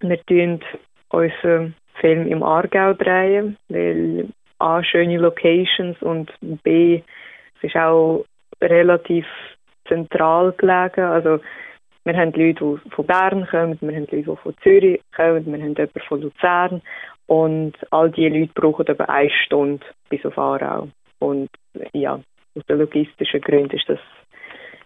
wir 0.00 0.22
tun 0.26 0.60
unseren 1.10 1.74
Film 1.94 2.26
im 2.26 2.42
Aargau 2.42 2.92
drehen, 2.94 3.56
weil 3.68 4.28
A, 4.58 4.82
schöne 4.82 5.18
Locations 5.18 6.00
und 6.02 6.30
B, 6.62 7.02
es 7.56 7.64
ist 7.64 7.76
auch 7.76 8.24
relativ 8.60 9.26
zentral 9.88 10.52
gelegen. 10.52 11.04
Also 11.04 11.40
wir 12.04 12.16
haben 12.16 12.32
Leute, 12.32 12.64
die 12.64 12.90
von 12.90 13.06
Bern 13.06 13.46
kommen, 13.50 13.78
wir 13.80 13.94
haben 13.94 14.08
Leute, 14.10 14.16
die 14.16 14.36
von 14.36 14.54
Zürich 14.62 15.00
kommen, 15.14 15.44
wir 15.46 15.58
haben 15.58 15.74
jemanden 15.74 16.00
von 16.08 16.20
Luzern 16.22 16.82
und 17.30 17.74
all 17.92 18.10
diese 18.10 18.36
Leute 18.36 18.52
brauchen 18.54 18.88
etwa 18.88 19.04
eine 19.04 19.30
Stunde 19.30 19.86
bis 20.08 20.24
auf 20.26 20.36
Aarau. 20.36 20.88
Und 21.20 21.48
ja, 21.92 22.20
aus 22.56 22.66
den 22.68 22.78
logistischen 22.78 23.40
Gründen 23.40 23.76
ist 23.76 23.88
das, 23.88 24.00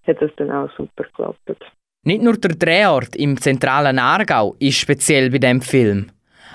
hat 0.07 0.21
das 0.21 0.31
dann 0.37 0.51
auch 0.51 0.69
super 0.77 1.05
geklappt. 1.05 1.65
Nicht 2.05 2.23
nur 2.23 2.35
der 2.35 2.51
Drehort 2.51 3.17
im 3.17 3.39
zentralen 3.39 3.99
Aargau 3.99 4.57
ist 4.59 4.79
speziell 4.79 5.31
bei 5.31 5.39
dem 5.39 5.63
Film. 5.63 6.11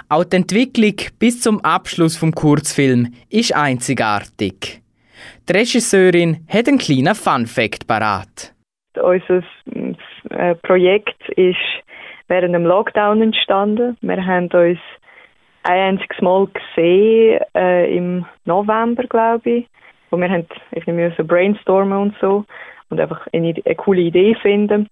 Auch 0.10 0.26
die 0.26 0.36
Entwicklung 0.36 0.94
bis 1.18 1.42
zum 1.42 1.60
Abschluss 1.66 2.16
vom 2.16 2.34
Kurzfilm 2.34 3.12
ist 3.32 3.56
einzigartig. 3.56 4.84
Die 5.50 5.54
Regisseurin 5.54 6.46
hat 6.48 6.68
einen 6.68 6.78
kleinen 6.78 7.16
Fun-Fact 7.16 7.88
parat. 7.88 8.54
Unser 9.02 9.42
äh, 10.30 10.54
Projekt 10.54 11.20
ist 11.30 11.58
während 12.28 12.54
dem 12.54 12.66
Lockdown 12.66 13.24
entstanden. 13.24 13.98
Wir 14.02 14.24
haben 14.24 14.50
uns 14.50 14.78
ein 15.70 15.98
einziges 15.98 16.22
Mal 16.22 16.48
gesehen 16.48 17.42
äh, 17.56 17.96
im 17.96 18.26
November, 18.46 19.04
glaube 19.04 19.50
ich, 19.50 19.68
wo 20.10 20.18
wir 20.18 20.30
haben 20.30 20.48
irgendwie 20.72 21.04
müssen 21.04 21.28
brainstormen 21.28 21.98
und 21.98 22.16
so 22.20 22.46
und 22.90 23.00
einfach 23.00 23.28
eine, 23.34 23.54
eine 23.64 23.76
coole 23.76 24.02
Idee 24.02 24.36
finden. 24.42 24.90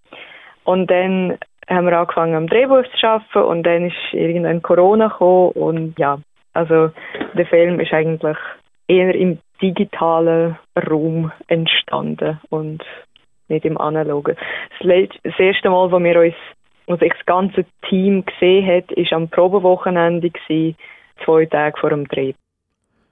Und 0.63 0.91
dann 0.91 1.38
haben 1.67 1.88
wir 1.88 1.97
angefangen 1.97 2.36
am 2.36 2.47
Drehbuch 2.47 2.84
zu 2.99 3.07
arbeiten 3.07 3.39
und 3.39 3.63
dann 3.63 3.88
ist 3.88 3.95
irgendwann 4.11 4.61
Corona 4.61 5.07
gekommen 5.07 5.51
und 5.53 5.97
ja, 5.97 6.19
also 6.53 6.91
der 7.34 7.45
Film 7.47 7.80
ist 7.80 7.93
eigentlich 7.93 8.38
eher 8.88 9.13
im 9.15 9.39
digitalen 9.61 10.57
Raum 10.89 11.32
entstanden 11.47 12.39
und 12.49 12.84
nicht 13.47 13.65
im 13.65 13.78
analogen. 13.80 14.36
Das, 14.80 15.09
das 15.23 15.39
erste 15.39 15.69
Mal, 15.69 15.91
wo 15.91 15.99
wir 15.99 16.19
uns, 16.19 16.36
wo 16.88 16.95
sich 16.95 17.11
das 17.11 17.23
ganze 17.25 17.65
Team 17.88 18.25
gesehen 18.25 18.65
hat, 18.65 18.91
ist 18.93 19.13
am 19.13 19.29
Probewochenende 19.29 20.31
gewesen, 20.31 20.75
zwei 21.23 21.45
Tage 21.45 21.79
vor 21.79 21.91
dem 21.91 22.07
Dreh. 22.07 22.33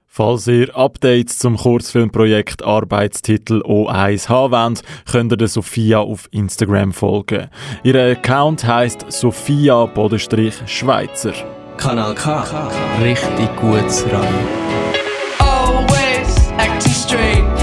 Falls 0.08 0.48
ihr 0.48 0.74
Updates 0.74 1.38
zum 1.38 1.58
Kurzfilmprojekt 1.58 2.64
Arbeitstitel 2.64 3.60
O1 3.62 4.30
haben 4.30 4.52
wollt, 4.52 4.82
könnt 5.10 5.32
ihr 5.32 5.36
der 5.36 5.48
Sophia 5.48 5.98
auf 5.98 6.28
Instagram 6.30 6.92
folgen. 6.92 7.50
Ihr 7.82 8.12
Account 8.12 8.64
heisst 8.66 9.12
Sophia-Schweizer. 9.12 11.32
Kanal 11.76 12.14
K. 12.14 12.44
Richtig 13.02 13.54
gutes 13.56 14.06
Radio. 14.06 14.30
Always 15.38 16.50
acting 16.56 16.92
strange 16.92 17.55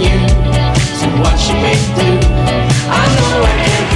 you. 0.00 0.18
So 0.98 1.06
what 1.22 1.38
you 1.48 1.54
may 1.64 1.78
do, 1.94 2.10
I 2.90 3.04
know 3.16 3.42
I 3.42 3.54
can 3.64 3.95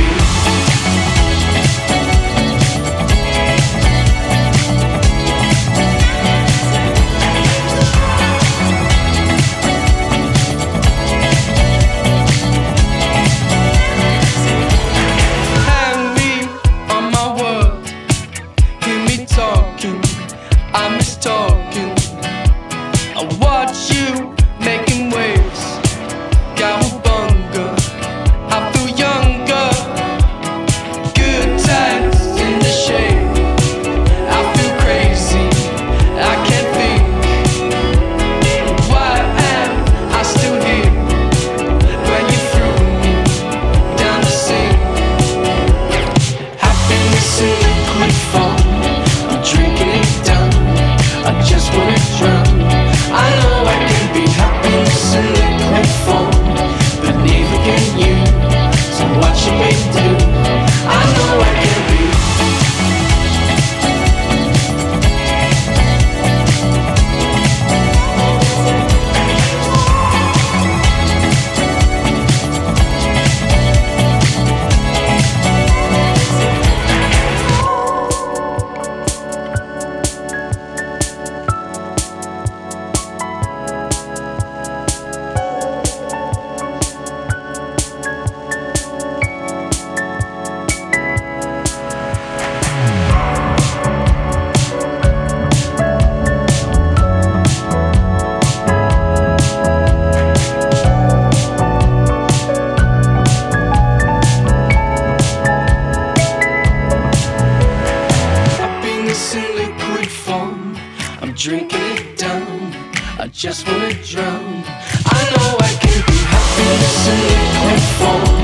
I'm 111.41 111.49
drinking 111.49 111.80
it 111.80 112.18
down. 112.18 112.74
I 113.18 113.26
just 113.32 113.66
wanna 113.66 113.95
drown. 114.05 114.62
I 115.07 115.20
know 115.32 115.57
I 115.59 115.72
can 115.80 116.01
be 116.07 116.18
happiness 116.28 117.09
in 117.09 117.18
liquid 117.30 117.82
form, 117.97 118.36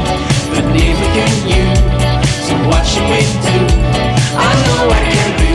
but 0.55 0.64
neither 0.72 1.09
can 1.12 1.36
you. 1.53 1.64
So 2.47 2.55
what 2.66 2.86
should 2.86 3.05
we 3.12 3.20
do? 3.44 3.59
I 4.38 4.53
know 4.64 4.88
I 4.88 5.12
can 5.12 5.40
be. 5.40 5.45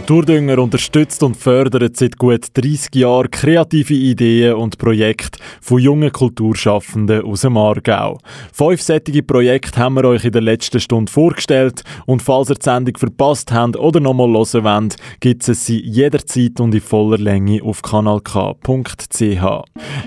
Kulturdünger 0.00 0.58
unterstützt 0.58 1.22
und 1.22 1.36
fördert 1.36 1.94
seit 1.94 2.16
gut 2.16 2.46
30 2.54 2.94
Jahren 2.94 3.30
kreative 3.30 3.92
Ideen 3.92 4.54
und 4.54 4.78
Projekte 4.78 5.38
von 5.60 5.78
jungen 5.78 6.10
Kulturschaffenden 6.10 7.22
aus 7.22 7.42
dem 7.42 7.58
Aargau. 7.58 8.18
Fünf 8.50 8.80
sättige 8.80 9.22
Projekte 9.22 9.78
haben 9.78 9.96
wir 9.96 10.06
euch 10.06 10.24
in 10.24 10.32
der 10.32 10.40
letzten 10.40 10.80
Stunde 10.80 11.12
vorgestellt 11.12 11.82
und 12.06 12.22
falls 12.22 12.48
ihr 12.48 12.54
die 12.54 12.64
Sendung 12.64 12.96
verpasst 12.96 13.52
habt 13.52 13.76
oder 13.76 14.00
nochmal 14.00 14.28
hören 14.28 14.64
wollt, 14.64 14.96
gibt 15.20 15.46
es 15.46 15.66
sie 15.66 15.82
jederzeit 15.84 16.58
und 16.60 16.74
in 16.74 16.80
voller 16.80 17.18
Länge 17.18 17.62
auf 17.62 17.82
kanalk.ch. 17.82 19.20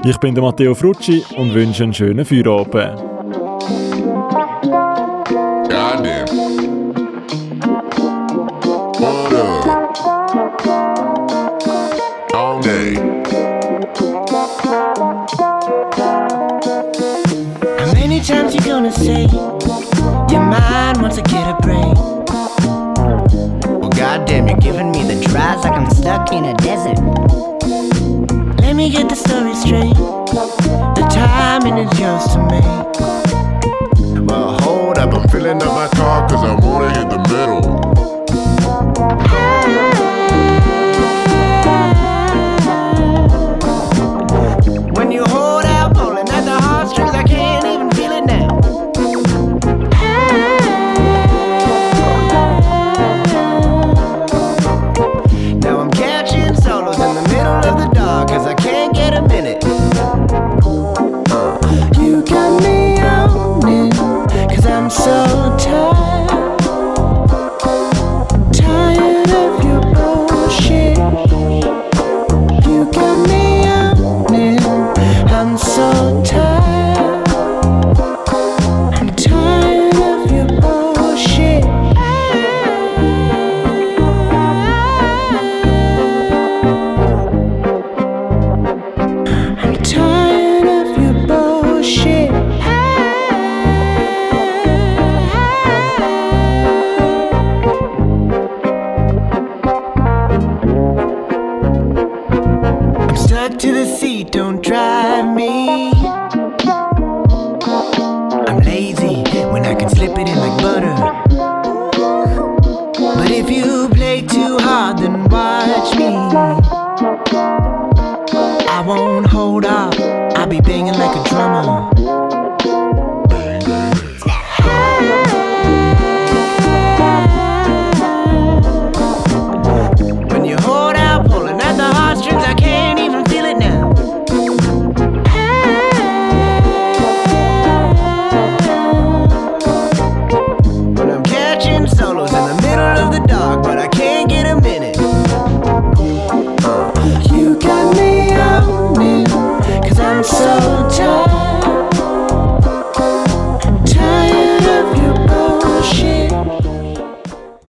Ich 0.05 0.17
bin 0.17 0.33
der 0.33 0.43
Matteo 0.43 0.73
Frucci 0.73 1.23
und 1.37 1.53
wünsche 1.53 1.83
einen 1.83 1.93
schönen 1.93 2.25
Feierabend. 2.25 3.82
Many 18.53 18.65
times 18.65 18.65
you 18.65 18.71
gonna 18.71 18.91
say 18.91 19.21
your 20.33 20.41
mind 20.41 21.01
wants 21.01 21.15
to 21.15 21.21
get 21.23 21.47
a 21.49 21.57
break? 21.61 21.95
Well, 23.79 23.89
goddamn, 23.89 24.47
you're 24.47 24.57
giving 24.57 24.91
me 24.91 25.03
the 25.03 25.23
tries 25.25 25.63
like 25.63 25.73
I'm 25.73 25.89
stuck 25.91 26.31
in 26.31 26.45
a 26.45 26.53
desert. 26.55 26.99
Let 28.59 28.75
me 28.75 28.89
get 28.89 29.09
the 29.09 29.15
story 29.15 29.55
straight. 29.55 29.95
The 30.95 31.07
timing 31.09 31.77
is 31.77 31.99
yours 31.99 32.25
to 32.33 32.39
make. 32.47 32.63
Well, 34.27 34.59
hold 34.61 34.97
up, 34.97 35.13
I'm 35.13 35.27
filling 35.29 35.61
up 35.61 35.73
my 35.73 35.87
car 35.97 36.27
cause 36.29 36.43
I 36.43 36.53
wanna 36.55 36.72